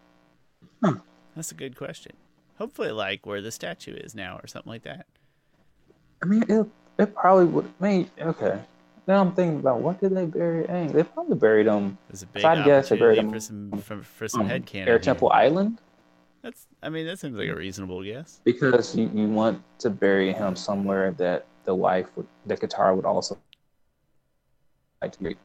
[0.83, 0.99] Hmm.
[1.37, 2.13] That's a good question.
[2.59, 5.07] Hopefully, like where the statue is now, or something like that.
[6.23, 6.67] I mean, it,
[6.99, 7.71] it probably would.
[7.81, 8.61] I mean, okay.
[9.07, 10.93] Now I'm thinking about what did they bury Aang?
[10.93, 14.01] They probably buried him There's a big I'd guess they buried him for some for,
[14.03, 14.83] for some on headcanon.
[14.83, 14.99] Air here.
[15.01, 15.81] Temple Island
[16.43, 16.69] That's.
[16.83, 18.41] I mean, that seems like a reasonable guess.
[18.45, 23.05] because you, you want to bury him somewhere that the wife would, that Katara would
[23.05, 23.37] also
[25.01, 25.37] like to be.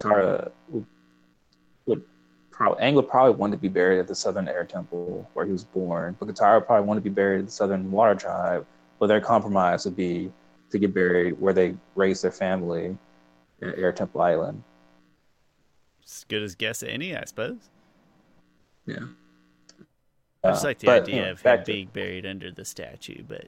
[0.00, 0.86] Katara would, would
[2.58, 5.62] probably would probably wanted to be buried at the Southern Air Temple where he was
[5.62, 8.66] born, but Katara probably wanted to be buried at the Southern Water Tribe.
[8.98, 10.32] But their compromise would be
[10.70, 12.98] to get buried where they raised their family
[13.62, 14.64] at Air Temple Island.
[16.04, 17.70] as good as guess any, I suppose.
[18.86, 19.06] Yeah.
[20.42, 22.50] I just like the uh, but, idea you know, of him to- being buried under
[22.50, 23.46] the statue, but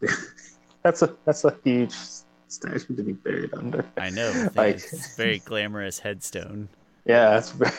[0.84, 1.92] That's a that's a huge
[2.46, 3.84] statue to be buried under.
[3.96, 6.68] I know Like- his very glamorous headstone.
[7.08, 7.72] Yeah, it's very.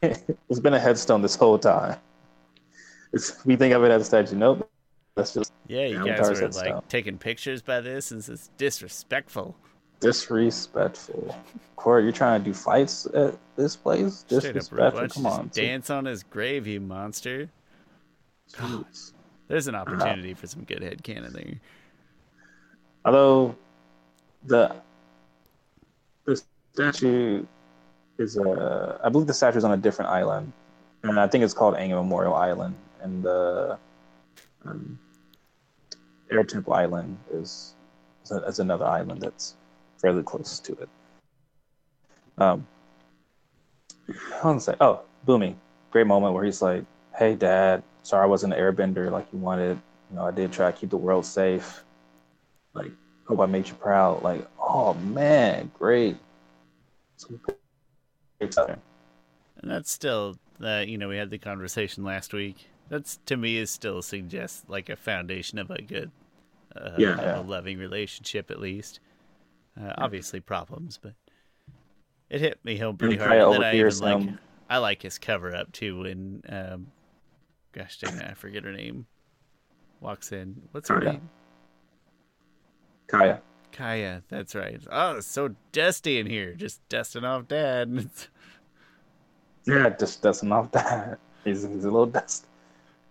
[0.02, 1.98] it's been a headstone this whole time.
[3.12, 4.36] It's, we think of it as a statue.
[4.36, 4.70] Nope,
[5.16, 6.74] that's just Yeah, you guys were headstone.
[6.76, 9.56] like taking pictures by this, and it's disrespectful.
[9.98, 11.36] disrespectful.
[11.74, 14.24] Corey, you're trying to do fights at this place?
[14.28, 15.08] Straight up, Disrespectful.
[15.08, 17.50] Come on, dance on his grave, you monster.
[18.52, 19.12] Jeez.
[19.48, 21.54] There's an opportunity for some good head canon there.
[23.04, 23.56] Although
[24.44, 24.76] the
[26.26, 26.42] the
[26.74, 27.46] statue
[28.18, 30.52] is uh, I believe the statue is on a different island,
[31.02, 33.78] and I think it's called Aang Memorial Island, and the
[34.64, 34.98] um,
[36.30, 37.74] Air Temple Island is
[38.24, 39.54] is, a, is another island that's
[40.00, 40.88] fairly close to it.
[42.38, 42.66] Um,
[44.08, 45.54] I want to oh, Bumi,
[45.90, 46.84] great moment where he's like,
[47.16, 49.78] "Hey, Dad, sorry I wasn't an airbender like you wanted.
[50.10, 51.84] You know, I did try to keep the world safe.
[52.74, 52.90] Like,
[53.26, 54.22] hope I made you proud.
[54.22, 56.16] Like, oh man, great.
[57.16, 57.40] Some
[58.38, 58.70] great stuff.
[59.60, 62.68] And that's still, uh, you know, we had the conversation last week.
[62.88, 66.10] That's to me is still suggests like a foundation of a good,
[66.76, 67.20] uh, Yeah.
[67.20, 67.40] Yeah.
[67.40, 69.00] a loving relationship at least.
[69.80, 71.14] Uh, obviously problems, but
[72.30, 73.30] it hit me home pretty hard.
[73.30, 74.28] Kya And then I even overhears like.
[74.70, 76.00] I like his cover up too.
[76.00, 76.88] When, um,
[77.72, 79.06] gosh dang it, I forget her name.
[80.00, 80.60] Walks in.
[80.72, 81.04] What's her Kya.
[81.12, 81.30] name?
[83.08, 83.40] Kya.
[83.72, 84.22] Kya.
[84.28, 84.80] That's right.
[84.90, 86.54] Oh, it's so dusty in here.
[86.54, 88.08] Just dusting off dad.
[89.66, 91.18] Yeah, just dusting off that.
[91.44, 92.46] He's, he's a little dust.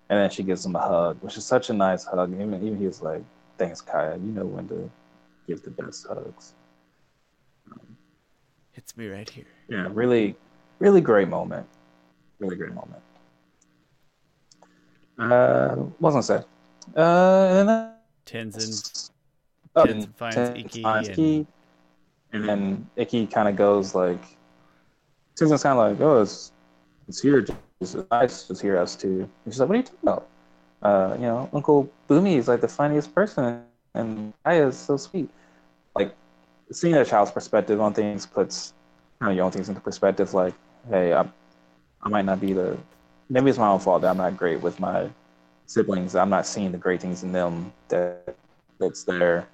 [0.10, 2.34] And then she gives him a hug, which is such a nice hug.
[2.34, 3.22] Even even he's like,
[3.60, 4.16] "Thanks, Kya.
[4.16, 4.90] You know when to
[5.46, 6.54] give the best hugs."
[8.72, 9.46] Hits me right here.
[9.68, 10.36] Yeah, really,
[10.80, 11.68] really great moment.
[12.40, 13.02] Really great moment.
[15.20, 16.48] Uh, what was I gonna say?
[16.96, 17.92] Uh, and then
[18.26, 18.97] Tenzin.
[19.78, 21.48] Oh, Tenzin and finds Tenzin Ikki finds and- Ikki,
[22.34, 24.22] and then Ikki kind of goes like,
[25.36, 26.52] Tenzin's kind of like, oh, it's
[27.08, 27.46] it's here,
[27.80, 29.30] it's nice, it's here us too.
[29.46, 30.28] And she's like, what are you talking about?
[30.82, 33.64] Uh, you know, Uncle Bumi is like the funniest person,
[33.94, 35.30] and Kya is so sweet.
[35.96, 36.16] Like,
[36.72, 38.74] seeing a child's perspective on things puts
[39.20, 40.34] kind of your own things into perspective.
[40.34, 40.54] Like,
[40.90, 41.26] hey, I,
[42.02, 42.78] I might not be the,
[43.30, 45.10] maybe it's my own fault that I'm not great with my
[45.66, 46.16] siblings.
[46.16, 48.36] I'm not seeing the great things in them that
[48.80, 49.48] that's there.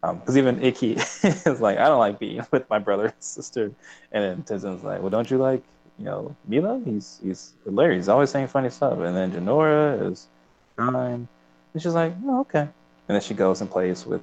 [0.00, 0.92] Because even Ikki
[1.22, 3.72] is like, I don't like being with my brother and sister.
[4.12, 5.62] And then Tenzin's like, well, don't you like,
[5.98, 6.84] you know, Meelo?
[6.84, 8.04] He's he's hilarious.
[8.04, 8.98] He's always saying funny stuff.
[8.98, 10.28] And then Jinora is
[10.76, 11.26] fine.
[11.74, 12.60] And she's like, oh, okay.
[12.60, 14.22] And then she goes and plays with,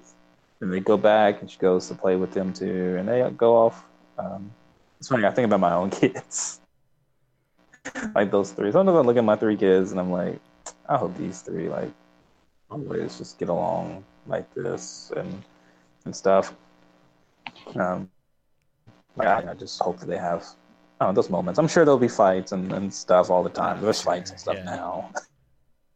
[0.62, 2.96] and they go back and she goes to play with them too.
[2.98, 3.84] And they go off.
[4.18, 4.52] Um,
[5.00, 6.62] it's funny, I think about my own kids.
[8.16, 8.72] like those three.
[8.72, 10.40] Sometimes I look at my three kids and I'm like,
[10.88, 11.92] I hope these three, like,
[12.72, 15.44] always just get along like this and
[16.06, 16.54] and stuff.
[17.76, 18.10] Um,
[19.16, 20.46] like, I, I just hope that they have
[21.02, 21.60] oh, those moments.
[21.60, 23.82] I'm sure there'll be fights and, and stuff all the time.
[23.82, 24.64] There's fights and stuff yeah.
[24.64, 25.12] now.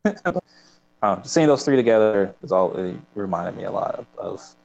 [1.03, 4.55] um, seeing those three together is all it reminded me a lot of, of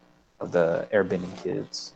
[0.41, 1.93] of the airbending kids.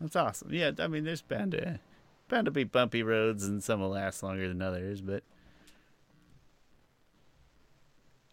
[0.00, 0.52] That's awesome.
[0.52, 1.80] Yeah, I mean, there's bound to
[2.28, 5.22] bound to be bumpy roads, and some will last longer than others, but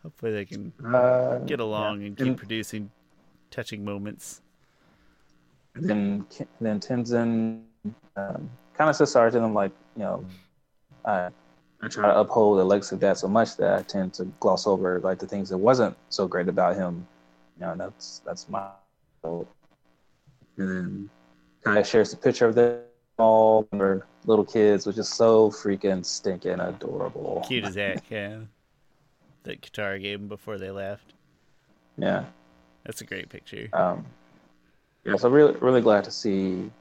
[0.01, 2.07] hopefully they can Uh, get along yeah.
[2.07, 2.91] and keep And- producing
[3.51, 4.41] touching moments.
[5.75, 6.25] And then
[6.59, 7.61] then Tenzin
[8.15, 10.25] um, kind of says sorry to them, like you know,
[11.05, 11.29] I
[11.81, 14.67] I try to uphold the legacy of dad so much that I tend to gloss
[14.67, 17.07] over like the things that wasn't so great about him.
[17.59, 18.67] You know, that's that's my
[19.21, 19.47] fault.
[20.57, 21.09] And then
[21.63, 22.81] kind of shares the picture of them
[23.21, 27.43] all we're little kids, which is so freaking stinking adorable.
[27.47, 28.39] Cute as heck, yeah.
[29.43, 31.13] That Katara gave him before they left.
[31.97, 32.25] Yeah.
[32.83, 33.69] That's a great picture.
[33.73, 34.05] Um,
[35.05, 36.71] yeah, so really, really glad to see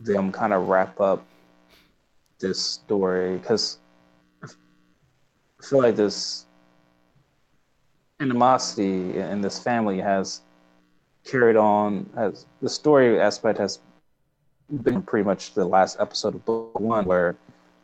[0.00, 1.24] them kind of wrap up
[2.38, 3.78] this story because
[4.42, 4.48] I
[5.62, 6.46] feel like this
[8.20, 10.42] animosity in this family has
[11.24, 12.08] carried on.
[12.16, 13.80] Has the story aspect has
[14.82, 17.36] been pretty much the last episode of book one, where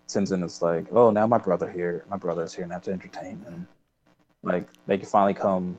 [0.09, 2.93] Tenzin is like, "Oh, now my brother here, my brother's here, and I have to
[2.93, 3.69] entertain him."
[4.43, 5.79] Like they can finally come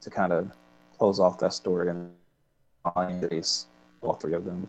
[0.00, 0.50] to kind of
[0.98, 2.10] close off that story and
[2.94, 3.66] finally face
[4.00, 4.68] all three of them.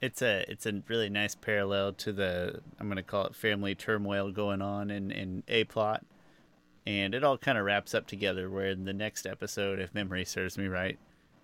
[0.00, 4.32] It's a it's a really nice parallel to the I'm gonna call it family turmoil
[4.32, 6.04] going on in in a plot,
[6.86, 8.50] and it all kind of wraps up together.
[8.50, 10.98] Where in the next episode, if memory serves me right,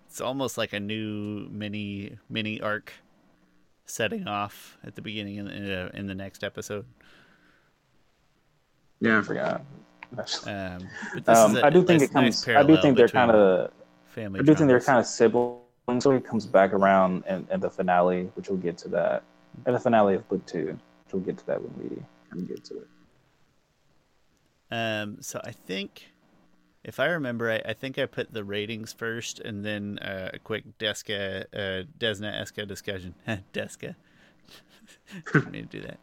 [0.07, 2.91] it's almost like a new mini mini arc
[3.85, 6.85] setting off at the beginning in, in, uh, in the next episode.
[8.99, 9.63] Yeah, I forgot.
[10.17, 10.87] Um,
[11.27, 12.47] um, I do think it comes.
[12.47, 13.71] Nice I do think they're kind of
[14.07, 14.39] family.
[14.39, 15.59] I do think they're kind of siblings.
[15.99, 19.23] So it comes back around in, in the finale, which we'll get to that.
[19.65, 21.95] In the finale of book two, which we'll get to that when we
[22.29, 22.87] kind of get to it.
[24.71, 25.17] Um.
[25.21, 26.11] So I think,
[26.83, 30.39] if I remember, I, I think I put the ratings first, and then uh, a
[30.39, 33.15] quick Deska, uh, Desna Eska discussion.
[33.53, 33.95] Deska.
[35.33, 35.99] Didn't mean to do that.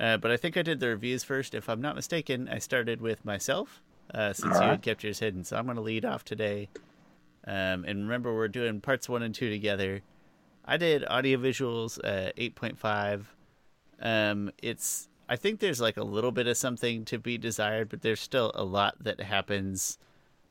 [0.00, 1.54] Uh, but I think I did the reviews first.
[1.54, 3.82] If I'm not mistaken, I started with myself
[4.14, 4.64] uh, since right.
[4.64, 5.44] you had kept yours hidden.
[5.44, 6.70] So I'm going to lead off today.
[7.46, 10.00] Um, and remember, we're doing parts one and two together.
[10.64, 13.24] I did audiovisuals uh, 8.5.
[14.00, 18.02] Um, it's I think there's like a little bit of something to be desired, but
[18.02, 19.98] there's still a lot that happens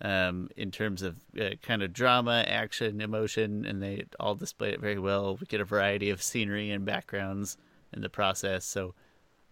[0.01, 4.79] um, in terms of uh, kind of drama, action, emotion, and they all display it
[4.79, 5.35] very well.
[5.35, 7.57] We get a variety of scenery and backgrounds
[7.91, 8.93] in the process, so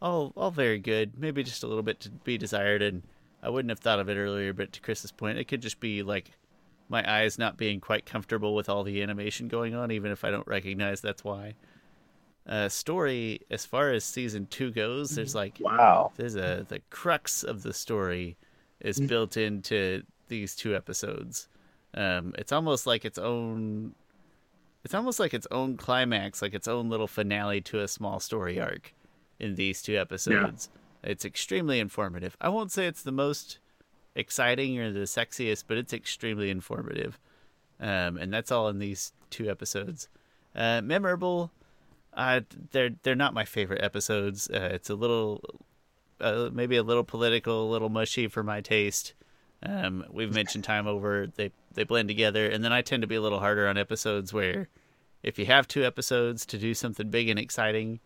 [0.01, 1.17] all all very good.
[1.17, 3.03] Maybe just a little bit to be desired, and
[3.41, 4.53] I wouldn't have thought of it earlier.
[4.53, 6.31] But to Chris's point, it could just be like
[6.89, 10.31] my eyes not being quite comfortable with all the animation going on, even if I
[10.31, 11.55] don't recognize that's why.
[12.47, 17.43] Uh, story, as far as season two goes, there's like wow, there's a the crux
[17.43, 18.37] of the story
[18.79, 19.07] is mm.
[19.07, 21.47] built into these two episodes.
[21.93, 23.95] Um, it's almost like its own.
[24.85, 28.61] It's almost like its own climax, like its own little finale to a small story
[28.61, 28.93] arc
[29.39, 30.69] in these two episodes.
[31.03, 31.11] Yeah.
[31.11, 32.35] It's extremely informative.
[32.41, 33.59] I won't say it's the most
[34.15, 37.19] exciting or the sexiest, but it's extremely informative.
[37.79, 40.09] Um, and that's all in these two episodes.
[40.55, 41.51] Uh, memorable.
[42.13, 44.49] Uh, they're they're not my favorite episodes.
[44.49, 45.43] Uh, it's a little,
[46.19, 49.13] uh, maybe a little political, a little mushy for my taste.
[49.61, 51.27] Um, we've mentioned time over.
[51.27, 54.33] They they blend together, and then I tend to be a little harder on episodes
[54.33, 54.67] where,
[55.21, 57.99] if you have two episodes to do something big and exciting,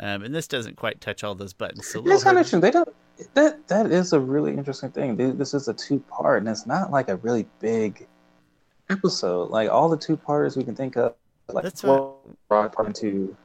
[0.00, 1.86] um, and this doesn't quite touch all those buttons.
[1.86, 2.60] So it's kind of interesting.
[2.60, 2.88] They don't.
[3.34, 5.16] That that is a really interesting thing.
[5.16, 8.06] This is a two part, and it's not like a really big
[8.88, 9.50] episode.
[9.50, 11.14] Like all the two parters we can think of,
[11.48, 12.16] like That's what...
[12.48, 13.36] part two.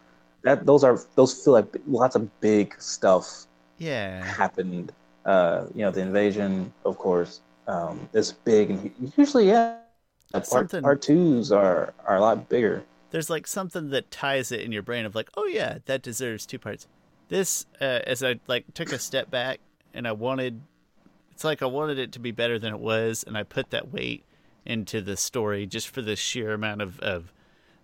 [0.44, 3.48] That those are those feel like lots of big stuff.
[3.78, 4.94] Yeah, happened.
[5.26, 9.80] Uh, you know, the invasion, of course, um, is big, and usually, yeah,
[10.32, 10.84] part Something...
[10.84, 12.84] part twos are are a lot bigger
[13.16, 16.46] there's like something that ties it in your brain of like, oh yeah, that deserves
[16.46, 16.86] two parts.
[17.30, 19.62] This, uh, as I like took a step back
[19.94, 20.60] and I wanted,
[21.32, 23.94] it's like I wanted it to be better than it was, and I put that
[23.94, 24.26] weight
[24.66, 27.32] into the story just for the sheer amount of of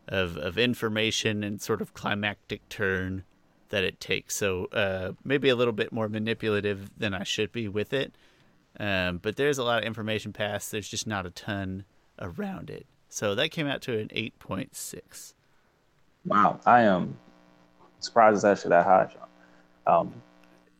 [0.09, 3.23] of, of information and sort of climactic turn
[3.69, 4.35] that it takes.
[4.35, 8.13] So uh, maybe a little bit more manipulative than I should be with it.
[8.77, 10.71] Um, but there's a lot of information passed.
[10.71, 11.85] There's just not a ton
[12.19, 12.85] around it.
[13.11, 15.33] So that came out to an 8.6.
[16.25, 17.17] Wow, I am
[17.99, 19.27] surprised it's actually that high, John.
[19.85, 20.13] Um,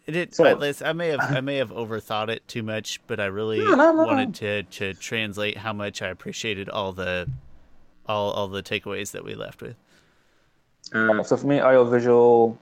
[0.06, 0.34] it did.
[0.34, 3.60] So, I, I may have I may have overthought it too much, but I really
[3.60, 7.28] no, no, no, wanted to to translate how much I appreciated all the
[8.08, 9.76] all all the takeaways that we left with.
[10.94, 12.58] Uh, so for me, audiovisual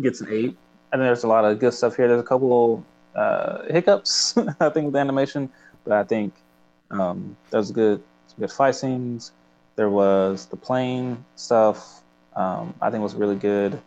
[0.00, 0.56] gets an eight,
[0.92, 2.08] and there's a lot of good stuff here.
[2.08, 5.50] There's a couple uh, hiccups, I think, with animation,
[5.84, 6.34] but I think
[6.90, 7.70] um, was
[8.38, 9.32] good, fight scenes.
[9.76, 12.02] There was the plane stuff.
[12.34, 13.80] Um, I think was really good,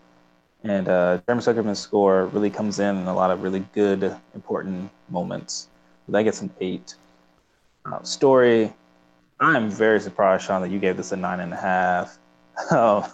[0.64, 4.90] and uh, Jeremy Zuckerman's score really comes in in a lot of really good, important
[5.10, 5.70] moments.
[6.10, 6.96] That gets an eight.
[7.86, 8.74] Uh, story,
[9.40, 12.18] I am very surprised, Sean, that you gave this a nine and a half.
[12.70, 13.12] Oh,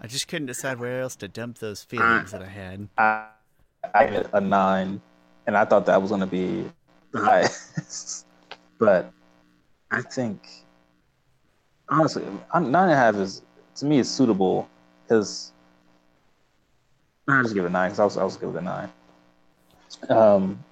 [0.00, 2.88] I just couldn't decide where else to dump those feelings that I had.
[2.96, 3.26] I,
[3.92, 5.00] I get a nine,
[5.46, 6.70] and I thought that was going to be
[7.12, 8.26] the highest.
[8.78, 9.12] But
[9.90, 10.46] I think
[11.88, 12.22] honestly,
[12.54, 13.42] nine and a half is
[13.76, 14.68] to me is suitable
[15.02, 15.52] because
[17.26, 18.92] I just give it nine because I was I was give it a nine.
[20.08, 20.64] Um,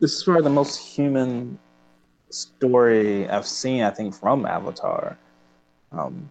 [0.00, 1.58] this is probably the most human
[2.30, 3.82] story I've seen.
[3.82, 5.16] I think from Avatar,
[5.92, 6.30] um,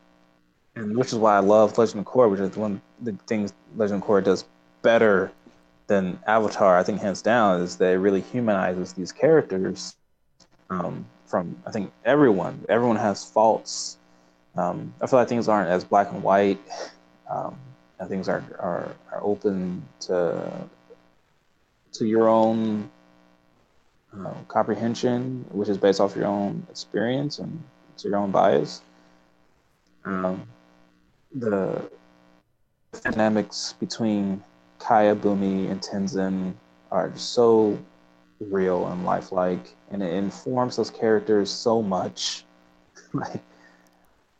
[0.76, 3.53] and which is why I love Legend of Korra, which is one of the things
[3.76, 4.45] Legend of Korra does
[4.82, 5.32] better
[5.88, 6.78] than Avatar.
[6.78, 9.95] I think hands down is that it really humanizes these characters
[10.70, 12.66] um, from I think everyone.
[12.70, 13.98] Everyone has faults.
[14.56, 16.60] Um, I feel like things aren't as black and white.
[17.30, 17.58] Um,
[18.00, 20.68] and things are, are are open to
[21.94, 22.90] to your own
[24.18, 27.64] uh, comprehension, which is based off your own experience and
[27.98, 28.82] to your own bias.
[30.06, 30.46] Um,
[31.34, 31.82] the
[33.02, 34.44] dynamics between
[34.80, 36.54] Kya, Bumi, and Tenzin
[36.92, 37.78] are so
[38.50, 42.44] real and lifelike, and it informs those characters so much.
[43.14, 43.41] like,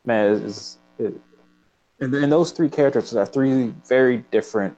[0.04, 1.14] man, it's, it,
[2.00, 4.76] and, and those three characters are three very different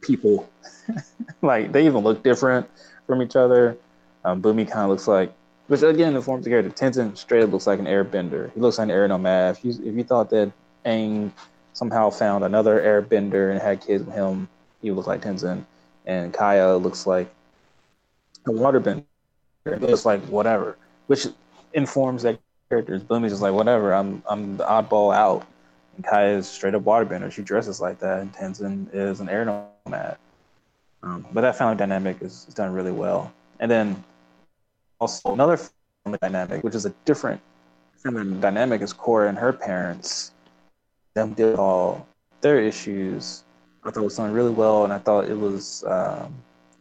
[0.00, 0.48] people.
[1.42, 2.68] like they even look different
[3.06, 3.76] from each other.
[4.24, 5.32] Um, Bumi kind of looks like,
[5.68, 6.70] which again informs the character.
[6.70, 8.52] Tenzin straight up looks like an airbender.
[8.52, 9.56] He looks like an air nomad.
[9.56, 10.52] If you, if you thought that
[10.84, 11.30] Aang
[11.72, 14.48] somehow found another airbender and had kids with him,
[14.82, 15.64] he would look like Tenzin.
[16.06, 17.32] And Kya looks like
[18.48, 19.04] a waterbender.
[19.66, 20.76] It looks like whatever,
[21.06, 21.26] which
[21.74, 22.38] informs that
[22.68, 23.02] characters.
[23.02, 23.94] Bumi's just like whatever.
[23.94, 25.46] I'm I'm the oddball out.
[25.96, 27.30] And Kya is straight up waterbender.
[27.30, 28.20] She dresses like that.
[28.20, 30.16] And Tenzin is an air nomad.
[31.02, 33.32] Um, but that family dynamic is, is, done really well.
[33.60, 34.02] And then
[35.00, 37.40] also another family dynamic, which is a different
[37.94, 40.32] family dynamic, is Korra and her parents.
[41.14, 42.06] Them did all
[42.40, 43.44] their issues.
[43.84, 46.34] I thought it was done really well, and I thought it was um,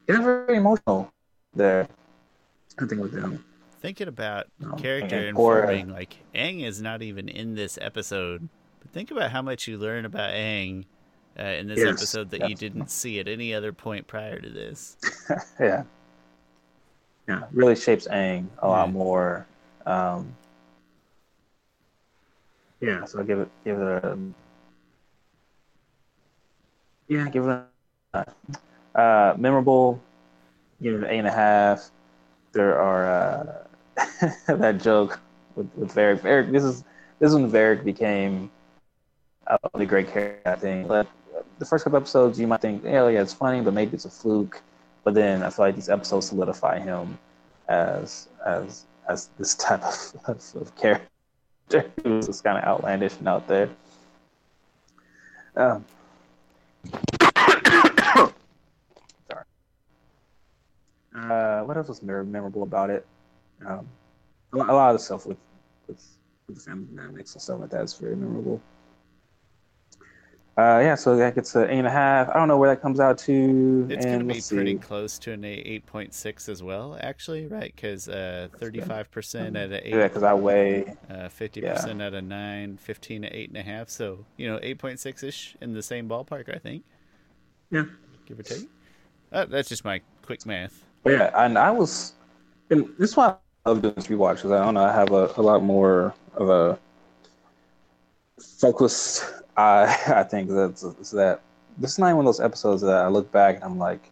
[0.08, 1.12] it was very emotional
[1.58, 1.88] there.
[2.80, 3.44] I think with them.
[3.82, 8.48] Thinking about um, character informing, like Aang is not even in this episode,
[8.80, 10.86] but think about how much you learn about Aang
[11.40, 14.50] uh, in this yes, episode that you didn't see at any other point prior to
[14.50, 14.98] this.
[15.60, 15.84] yeah,
[17.28, 19.46] yeah, really shapes Aang a lot more.
[19.86, 20.36] Um,
[22.82, 24.18] yeah, so I give it give it a
[27.08, 27.64] yeah, give it
[28.14, 28.26] a
[28.96, 30.02] uh, memorable.
[30.82, 31.90] It an eight and a half.
[32.52, 35.20] There are uh, that joke
[35.56, 36.22] with with Varrick.
[36.22, 36.84] Varrick, this is
[37.20, 38.52] this is when Varrick became
[39.48, 40.52] a really great character.
[40.52, 40.88] I think.
[40.88, 41.08] Like,
[41.60, 44.10] the first couple episodes, you might think, oh yeah, it's funny, but maybe it's a
[44.10, 44.62] fluke.
[45.04, 47.18] But then I feel like these episodes solidify him
[47.68, 51.10] as as as this type of, of, of character
[52.04, 53.70] who's just kind of outlandish and out there.
[55.56, 55.86] Um,
[61.18, 63.06] Uh, what else was memorable about it?
[63.66, 63.88] Um,
[64.54, 65.38] a lot of the stuff with
[65.88, 66.04] with,
[66.48, 68.62] with the family dynamics and stuff like that is very memorable.
[70.58, 72.30] Uh, yeah, so that gets an eight and a half.
[72.30, 73.88] I don't know where that comes out to.
[73.92, 74.78] It's going to be pretty see.
[74.80, 77.72] close to an eight point six as well, actually, right?
[77.76, 79.94] Because uh, thirty five percent at an eight.
[79.94, 83.58] Yeah, because I weigh uh, fifty uh, percent at a nine, 15 at eight and
[83.58, 83.90] a half.
[83.90, 86.84] So you know, eight point six ish in the same ballpark, I think.
[87.70, 87.84] Yeah,
[88.26, 88.68] give or take.
[89.32, 90.87] Uh, that's just my quick math.
[91.10, 92.14] Yeah, and I was,
[92.70, 93.36] and this is why
[93.66, 96.14] I love doing this rewatch because I don't know I have a, a lot more
[96.36, 96.80] of a
[98.40, 99.26] focused
[99.58, 101.42] I I think that's that
[101.78, 104.10] this is not one of those episodes that I look back and I'm like,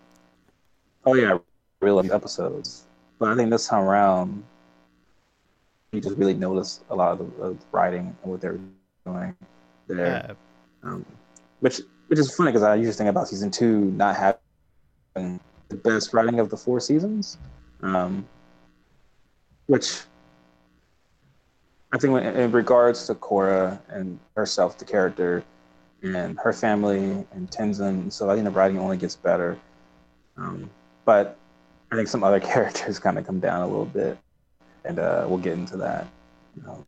[1.05, 1.39] oh yeah, I
[1.81, 2.85] really episodes.
[3.19, 4.43] But I think this time around,
[5.91, 8.59] you just really notice a lot of the, the writing and what they're
[9.05, 9.35] doing
[9.87, 10.35] there.
[10.83, 10.89] Yeah.
[10.89, 11.05] Um,
[11.61, 14.15] which which is funny because I usually think about season two not
[15.15, 15.39] having
[15.70, 17.38] the best writing of the four seasons,
[17.82, 18.26] um,
[19.68, 20.01] which
[21.91, 25.43] I think in regards to Korra and herself, the character,
[26.03, 29.57] and her family and Tenzin, so I think the writing only gets better.
[30.38, 30.70] Um,
[31.05, 31.38] but
[31.91, 34.18] I think some other characters kind of come down a little bit,
[34.84, 36.07] and uh, we'll get into that.
[36.55, 36.86] You know.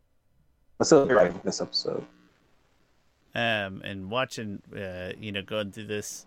[0.76, 2.04] But still, writing this episode.
[3.34, 6.26] Um, and watching, uh, you know, going through this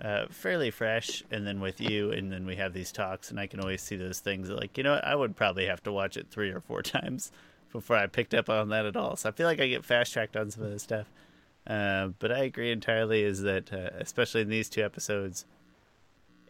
[0.00, 3.46] uh, fairly fresh, and then with you, and then we have these talks, and I
[3.46, 6.28] can always see those things like, you know, I would probably have to watch it
[6.30, 7.32] three or four times
[7.72, 9.16] before I picked up on that at all.
[9.16, 11.10] So I feel like I get fast tracked on some of this stuff.
[11.66, 13.22] Uh, but I agree entirely.
[13.22, 15.44] Is that uh, especially in these two episodes,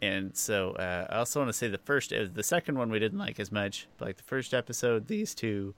[0.01, 2.99] and so uh, I also want to say the first, uh, the second one we
[2.99, 3.87] didn't like as much.
[3.97, 5.75] But like the first episode, these two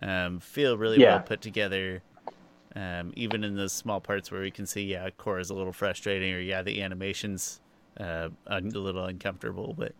[0.00, 1.16] um, feel really yeah.
[1.16, 2.02] well put together.
[2.78, 5.72] Um, even in those small parts where we can see, yeah, core is a little
[5.72, 7.60] frustrating, or yeah, the animation's
[7.98, 9.92] uh, a little uncomfortable, but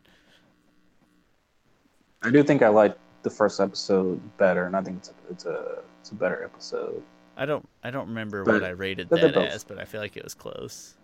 [2.23, 5.47] I do think I like the first episode better, and I think it's a it's
[5.47, 7.03] a, it's a better episode.
[7.37, 10.17] I don't I don't remember but, what I rated that as, but I feel like
[10.17, 10.95] it was close.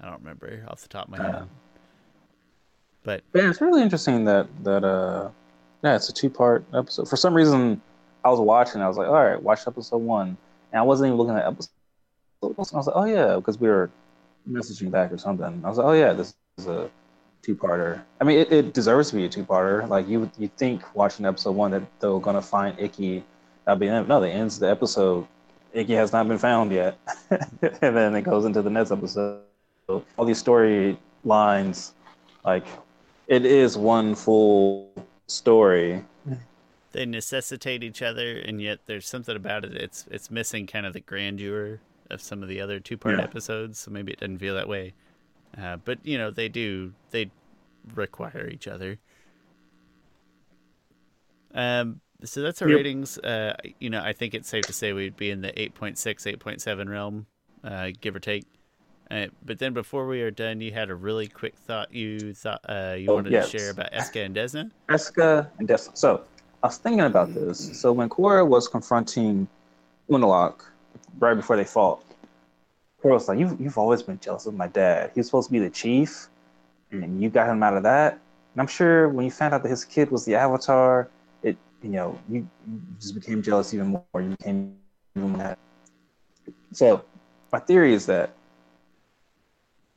[0.00, 1.34] I don't remember off the top of my head.
[1.34, 1.44] Uh,
[3.02, 5.28] but yeah, it's really interesting that that uh
[5.82, 7.08] yeah, it's a two part episode.
[7.08, 7.80] For some reason,
[8.26, 8.80] I was watching.
[8.82, 10.36] I was like, all right, watch episode one,
[10.72, 11.70] and I wasn't even looking at episode.
[12.42, 13.88] I was like, oh yeah, because we were
[14.50, 15.62] messaging back or something.
[15.64, 16.90] I was like, oh yeah, this is a
[17.42, 18.02] two-parter.
[18.20, 19.88] I mean, it, it deserves to be a two-parter.
[19.88, 23.22] Like you, you think watching episode one that they're gonna find Ikki.
[23.64, 24.20] That'll be no.
[24.20, 25.24] They ends the episode.
[25.72, 26.98] Ikki has not been found yet,
[27.30, 29.42] and then it goes into the next episode.
[29.88, 31.92] All these story lines,
[32.44, 32.66] like
[33.28, 34.90] it is one full
[35.28, 36.04] story.
[36.96, 39.74] They necessitate each other, and yet there's something about it.
[39.74, 41.78] It's it's missing kind of the grandeur
[42.08, 43.24] of some of the other two-part yeah.
[43.24, 44.94] episodes, so maybe it doesn't feel that way.
[45.60, 47.30] Uh, but you know they do they
[47.94, 48.98] require each other.
[51.54, 52.76] Um, so that's our Yep.
[52.78, 53.18] ratings.
[53.18, 56.88] Uh, you know, I think it's safe to say we'd be in the 8.6, 8.7
[56.88, 57.26] realm,
[57.62, 58.46] uh, give or take.
[59.10, 62.60] Uh, but then before we are done, you had a really quick thought you thought
[62.70, 63.50] uh, you Oh, wanted yes.
[63.50, 64.70] to share about Eska and Desna.
[64.88, 65.96] Eska and Desna.
[65.96, 66.24] So
[66.66, 67.46] I was thinking about mm-hmm.
[67.46, 67.78] this.
[67.80, 69.46] So when Korra was confronting
[70.10, 70.62] Unalaq
[71.20, 72.02] right before they fought,
[73.00, 75.12] Korra was like, "You've you've always been jealous of my dad.
[75.14, 76.26] He was supposed to be the chief,
[76.90, 79.68] and you got him out of that." And I'm sure when you found out that
[79.68, 81.08] his kid was the Avatar,
[81.44, 84.20] it you know you, you just became jealous even more.
[84.20, 84.74] You became
[85.14, 85.58] even mad.
[86.72, 87.04] So
[87.52, 88.30] my theory is that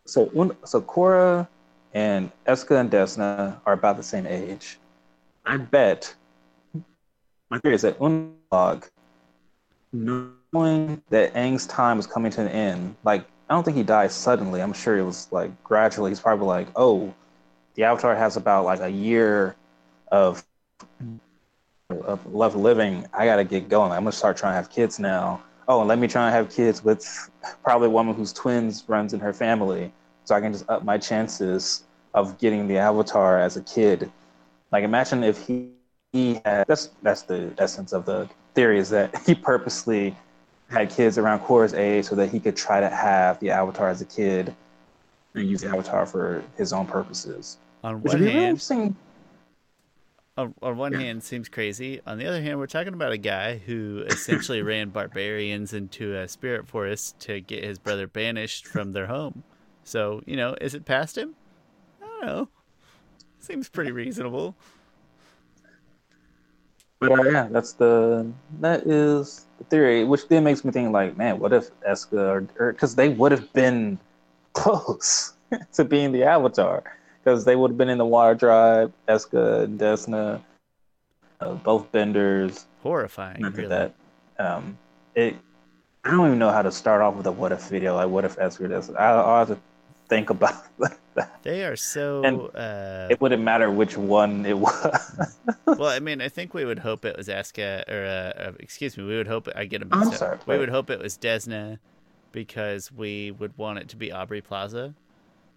[0.06, 1.48] so so Korra
[1.96, 4.78] and Eska and Desna are about the same age.
[5.48, 6.14] I bet
[7.50, 8.90] my theory is that Unalaq,
[9.92, 14.12] knowing that Aang's time was coming to an end, like I don't think he died
[14.12, 14.62] suddenly.
[14.62, 16.12] I'm sure it was like gradually.
[16.12, 17.14] He's probably like, oh,
[17.76, 19.56] the Avatar has about like a year
[20.12, 20.46] of
[21.90, 23.06] of left living.
[23.14, 23.92] I gotta get going.
[23.92, 25.42] I'm gonna start trying to have kids now.
[25.68, 27.30] Oh, and let me try and have kids with
[27.64, 29.92] probably a woman whose twins runs in her family,
[30.26, 31.84] so I can just up my chances
[32.14, 34.12] of getting the Avatar as a kid.
[34.72, 35.70] Like imagine if he,
[36.12, 40.16] he had that's that's the essence of the theory is that he purposely
[40.70, 44.02] had kids around Korra's age so that he could try to have the Avatar as
[44.02, 44.56] a kid
[45.34, 47.58] and use the Avatar for his own purposes.
[47.84, 48.96] On one really hand, interesting.
[50.38, 51.00] on, on one Yeah.
[51.00, 52.02] hand seems crazy.
[52.06, 56.28] On the other hand, we're talking about a guy who essentially ran barbarians into a
[56.28, 59.44] spirit forest to get his brother banished from their home.
[59.84, 61.36] So, you know, is it past him?
[62.02, 62.50] I don't know.
[63.40, 64.56] Seems pretty reasonable.
[67.00, 68.30] But uh, yeah, that's the
[68.60, 72.72] that is the theory, which then makes me think like, man, what if Eska or
[72.72, 74.00] because they would have been
[74.54, 75.34] close
[75.74, 76.84] to being the Avatar
[77.24, 80.42] because they would have been in the Water Tribe, Eska and Desna,
[81.40, 82.66] uh, both benders.
[82.84, 83.68] Horrifying, really.
[83.68, 83.94] that
[84.38, 84.78] um,
[85.16, 85.36] it.
[86.04, 87.96] I don't even know how to start off with a what if video.
[87.96, 88.98] Like, what if Eska Desna?
[88.98, 89.58] I, I'll have to
[90.08, 90.98] think about that.
[91.44, 92.24] They are so.
[92.24, 95.38] And uh, It wouldn't matter which one it was.
[95.66, 98.98] well, I mean, I think we would hope it was Aska, or uh, uh, excuse
[98.98, 100.60] me, we would hope I get a I'm sorry, We wait.
[100.60, 101.80] would hope it was Desna,
[102.32, 104.94] because we would want it to be Aubrey Plaza.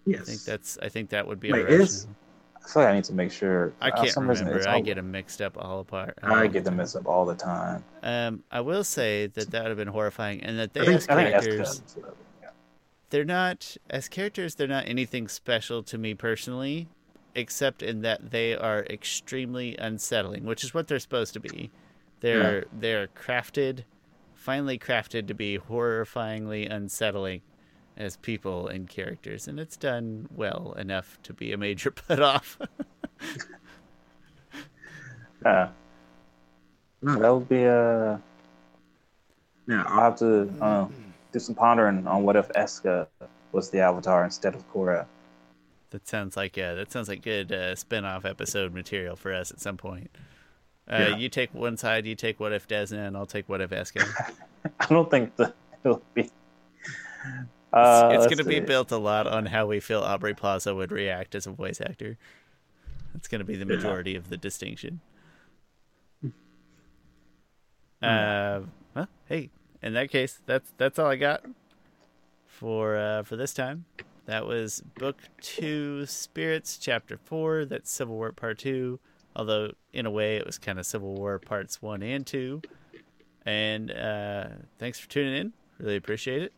[0.05, 0.21] yes.
[0.21, 0.77] I think that's.
[0.81, 1.51] I think that would be.
[1.51, 2.07] Wait, is-
[2.55, 3.73] I feel like I need to make sure.
[3.81, 4.69] I uh, can't reason remember.
[4.69, 6.17] I all- get them mixed up all apart.
[6.23, 7.83] I get them mixed up all the time.
[8.03, 10.95] Um, I will say that that would have been horrifying, and that they I think,
[10.97, 12.09] as I think characters, Eska- yeah.
[13.13, 14.55] They're not as characters.
[14.55, 16.87] They're not anything special to me personally,
[17.35, 21.69] except in that they are extremely unsettling, which is what they're supposed to be.
[22.21, 23.83] They're they're crafted,
[24.33, 27.43] finely crafted to be horrifyingly unsettling
[27.95, 32.57] as people and characters, and it's done well enough to be a major put off.
[35.45, 35.71] Yeah.
[37.01, 38.17] That would be uh
[39.67, 40.87] Yeah, I'll have to uh,
[41.33, 43.07] do some pondering on what if Eska
[43.51, 45.05] was the Avatar instead of Korra.
[45.89, 49.59] That sounds like uh, that sounds like good uh, spin-off episode material for us at
[49.59, 50.09] some point.
[50.89, 51.17] Uh, Yeah.
[51.17, 54.07] You take one side, you take what if Desna, and I'll take what if Eska.
[54.79, 55.53] I don't think that
[55.83, 56.29] it'll be.
[57.71, 60.91] Uh, it's going to be built a lot on how we feel Aubrey Plaza would
[60.91, 62.17] react as a voice actor.
[63.13, 63.75] That's going to be the Yeah.
[63.77, 64.99] majority of the distinction.
[66.21, 66.29] Hmm.
[68.01, 68.59] Uh,
[68.95, 69.49] well, hey,
[69.83, 71.43] in that case, that's that's all I got
[72.47, 73.85] for uh, for this time.
[74.25, 77.65] That was book two, Spirits, chapter four.
[77.65, 78.99] That's Civil War part two.
[79.35, 82.61] Although in a way, it was kind of Civil War parts one and two.
[83.45, 84.47] And uh,
[84.79, 85.53] thanks for tuning in.
[85.77, 86.53] Really appreciate it.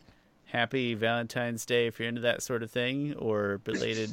[0.46, 4.12] Happy Valentine's Day if you're into that sort of thing, or belated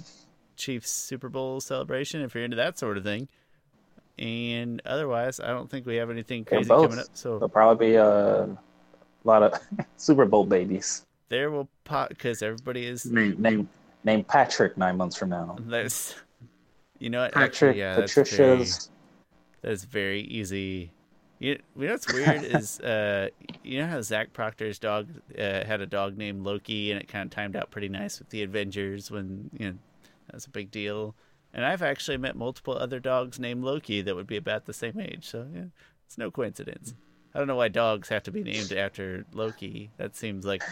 [0.56, 3.28] Chiefs Super Bowl celebration if you're into that sort of thing.
[4.18, 6.88] And otherwise, I don't think we have anything crazy both.
[6.88, 7.06] coming up.
[7.14, 8.46] So There'll probably be uh,
[9.24, 9.54] a lot of
[9.96, 13.66] Super Bowl babies there will pop because everybody is named named
[14.04, 15.56] named Patrick nine months from now.
[15.58, 16.14] There's,
[16.98, 17.32] you know what?
[17.32, 18.90] Patrick, Actually, yeah, that's very, Patricia's.
[19.62, 20.92] that's very easy.
[21.38, 23.30] You, you know what's weird is, uh,
[23.64, 27.24] you know how Zach Proctor's dog uh, had a dog named Loki, and it kind
[27.24, 29.78] of timed out pretty nice with the Avengers when you know
[30.26, 31.14] that was a big deal.
[31.54, 35.00] And I've actually met multiple other dogs named Loki that would be about the same
[35.00, 35.64] age, so yeah,
[36.06, 36.92] it's no coincidence.
[37.34, 39.90] I don't know why dogs have to be named after Loki.
[39.96, 40.62] That seems like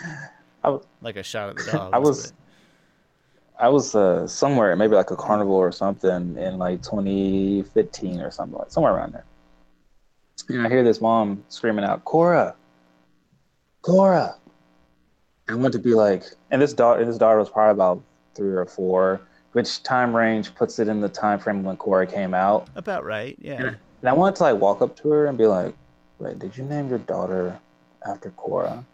[0.62, 1.90] I was- like a shot at the dogs.
[1.94, 2.32] I was
[3.58, 8.58] I was uh, somewhere, maybe like a carnival or something in like 2015 or something
[8.58, 9.24] like somewhere around there.
[10.48, 12.54] And I hear this mom screaming out, "Cora,
[13.82, 14.36] Cora!"
[15.48, 18.02] I want to be like, and this daughter, this daughter was probably about
[18.34, 19.20] three or four,
[19.52, 22.68] which time range puts it in the time frame when Korra came out.
[22.76, 23.36] about right.
[23.40, 23.74] Yeah.
[24.00, 25.74] And I wanted to like walk up to her and be like,
[26.20, 27.58] "Wait, did you name your daughter
[28.06, 28.84] after Korra?"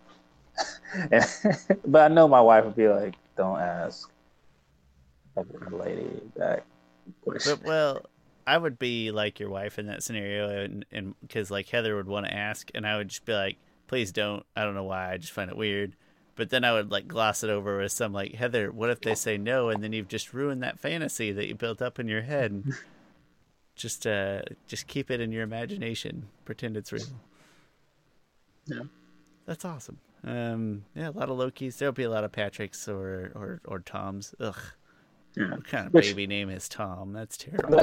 [1.87, 4.11] but I know my wife would be like, "Don't ask."
[5.71, 6.65] Lady back.
[7.27, 8.07] But well,
[8.47, 10.49] I would be like your wife in that scenario,
[10.91, 14.13] and because like Heather would want to ask, and I would just be like, "Please
[14.13, 15.13] don't." I don't know why.
[15.13, 15.97] I just find it weird.
[16.37, 18.71] But then I would like gloss it over with some like Heather.
[18.71, 21.83] What if they say no, and then you've just ruined that fantasy that you built
[21.83, 22.65] up in your head?
[23.77, 26.27] Just uh, just keep it in your imagination.
[26.45, 27.05] Pretend it's real.
[28.67, 28.81] Yeah,
[29.45, 29.99] that's awesome.
[30.25, 31.79] Um, yeah, a lot of Lokis.
[31.79, 34.35] There'll be a lot of Patricks or or or Toms.
[34.41, 34.57] Ugh.
[35.37, 35.51] Yeah.
[35.51, 37.13] What kind of which, baby name is Tom?
[37.13, 37.79] That's terrible.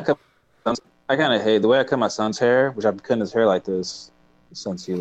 [1.10, 3.22] I kind of hate the way I cut my son's hair, which I've been cutting
[3.22, 4.12] his hair like this
[4.54, 4.94] since he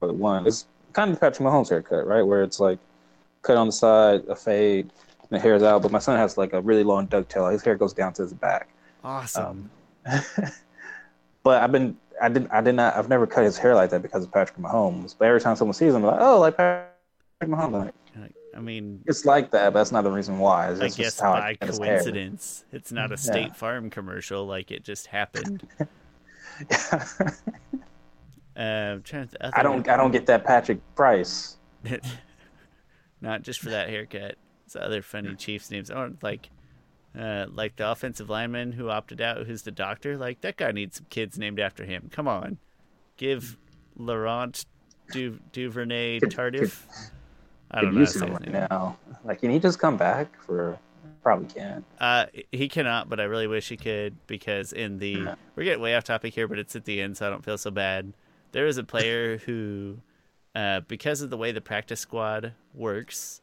[0.00, 0.46] was one.
[0.46, 2.22] It's kind of Patrick Mahomes haircut, right?
[2.22, 2.78] Where it's like
[3.42, 4.90] cut on the side, a fade,
[5.20, 5.82] and the hair's out.
[5.82, 7.52] But my son has like a really long ducktail.
[7.52, 8.68] His hair goes down to his back.
[9.04, 9.46] Awesome.
[9.46, 9.70] Um,
[11.42, 14.02] but I've been, I didn't, I did not, I've never cut his hair like that
[14.02, 15.14] because of Patrick Mahomes.
[15.18, 16.90] But every time someone sees him, like, oh, like Patrick
[17.42, 17.84] Mahomes.
[17.84, 17.94] Like,
[18.58, 20.72] I mean, it's like that, but that's not the reason why.
[20.72, 23.52] It's I guess by I coincidence, it's not a State yeah.
[23.52, 24.46] Farm commercial.
[24.46, 25.64] Like it just happened.
[26.68, 27.04] yeah.
[28.56, 29.88] uh, to, I don't.
[29.88, 31.56] I don't get that Patrick Price.
[33.20, 34.34] not just for that haircut.
[34.66, 35.90] It's other funny Chiefs names.
[35.90, 36.50] Oh, like,
[37.18, 40.16] uh, like the offensive lineman who opted out, who's the doctor.
[40.16, 42.08] Like that guy needs some kids named after him.
[42.12, 42.58] Come on,
[43.16, 43.58] give
[43.96, 44.64] Laurent
[45.12, 46.84] du- Duvernay Tardif.
[47.70, 48.00] I don't know.
[48.00, 48.96] Use him right now.
[49.24, 50.78] Like, can he just come back for?
[51.22, 51.84] Probably can't.
[52.00, 55.34] Uh, he cannot, but I really wish he could because in the yeah.
[55.56, 57.58] we're getting way off topic here, but it's at the end, so I don't feel
[57.58, 58.14] so bad.
[58.52, 59.98] There is a player who,
[60.54, 63.42] uh, because of the way the practice squad works,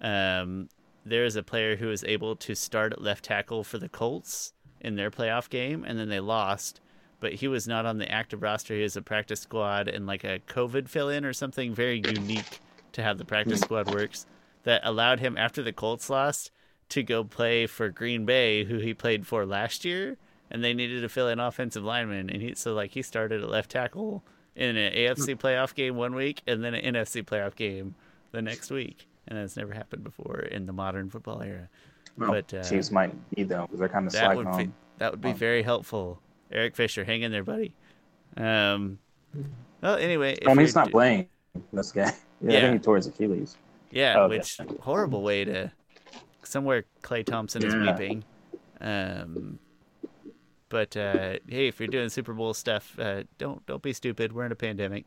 [0.00, 0.68] um,
[1.04, 4.52] there is a player who was able to start at left tackle for the Colts
[4.80, 6.80] in their playoff game, and then they lost.
[7.20, 8.74] But he was not on the active roster.
[8.74, 12.60] He was a practice squad and like a COVID fill in or something very unique
[12.92, 13.64] to how the practice hmm.
[13.64, 14.26] squad works
[14.64, 16.50] that allowed him after the Colts lost
[16.88, 20.18] to go play for Green Bay, who he played for last year,
[20.50, 23.48] and they needed to fill in offensive lineman, and he so like he started at
[23.48, 24.22] left tackle
[24.54, 25.46] in an AFC hmm.
[25.46, 27.94] playoff game one week and then an NFC playoff game
[28.32, 31.68] the next week, and that's never happened before in the modern football era.
[32.16, 34.56] Well, but uh, teams might need them because they're kind of on.
[34.56, 35.34] Be, that would be on.
[35.34, 36.20] very helpful.
[36.50, 37.74] Eric Fisher, hang in there, buddy.
[38.36, 38.98] Um,
[39.80, 41.28] well, anyway, I mean, he's not playing
[41.72, 42.02] this guy.
[42.02, 42.12] Yeah,
[42.42, 42.58] yeah.
[42.58, 43.56] I think he tore his Achilles.
[43.90, 45.72] Yeah, oh, which horrible way to.
[46.44, 47.92] Somewhere Klay Thompson is yeah.
[47.92, 48.24] weeping.
[48.80, 49.58] Um,
[50.68, 54.32] but uh, hey, if you're doing Super Bowl stuff, uh, don't don't be stupid.
[54.32, 55.04] We're in a pandemic.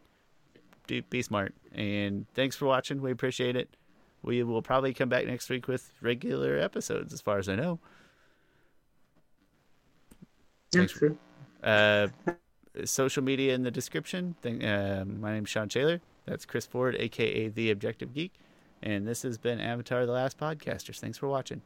[0.88, 1.54] Do, be smart.
[1.74, 3.02] And thanks for watching.
[3.02, 3.76] We appreciate it.
[4.26, 7.80] We will probably come back next week with regular episodes, as far as I know.
[10.72, 11.18] True.
[11.64, 12.08] Uh,
[12.84, 14.36] social media in the description.
[14.42, 16.02] Thank, uh, my name's Sean Shaler.
[16.26, 18.34] That's Chris Ford, aka the Objective Geek,
[18.82, 21.00] and this has been Avatar: The Last Podcasters.
[21.00, 21.62] Thanks for watching.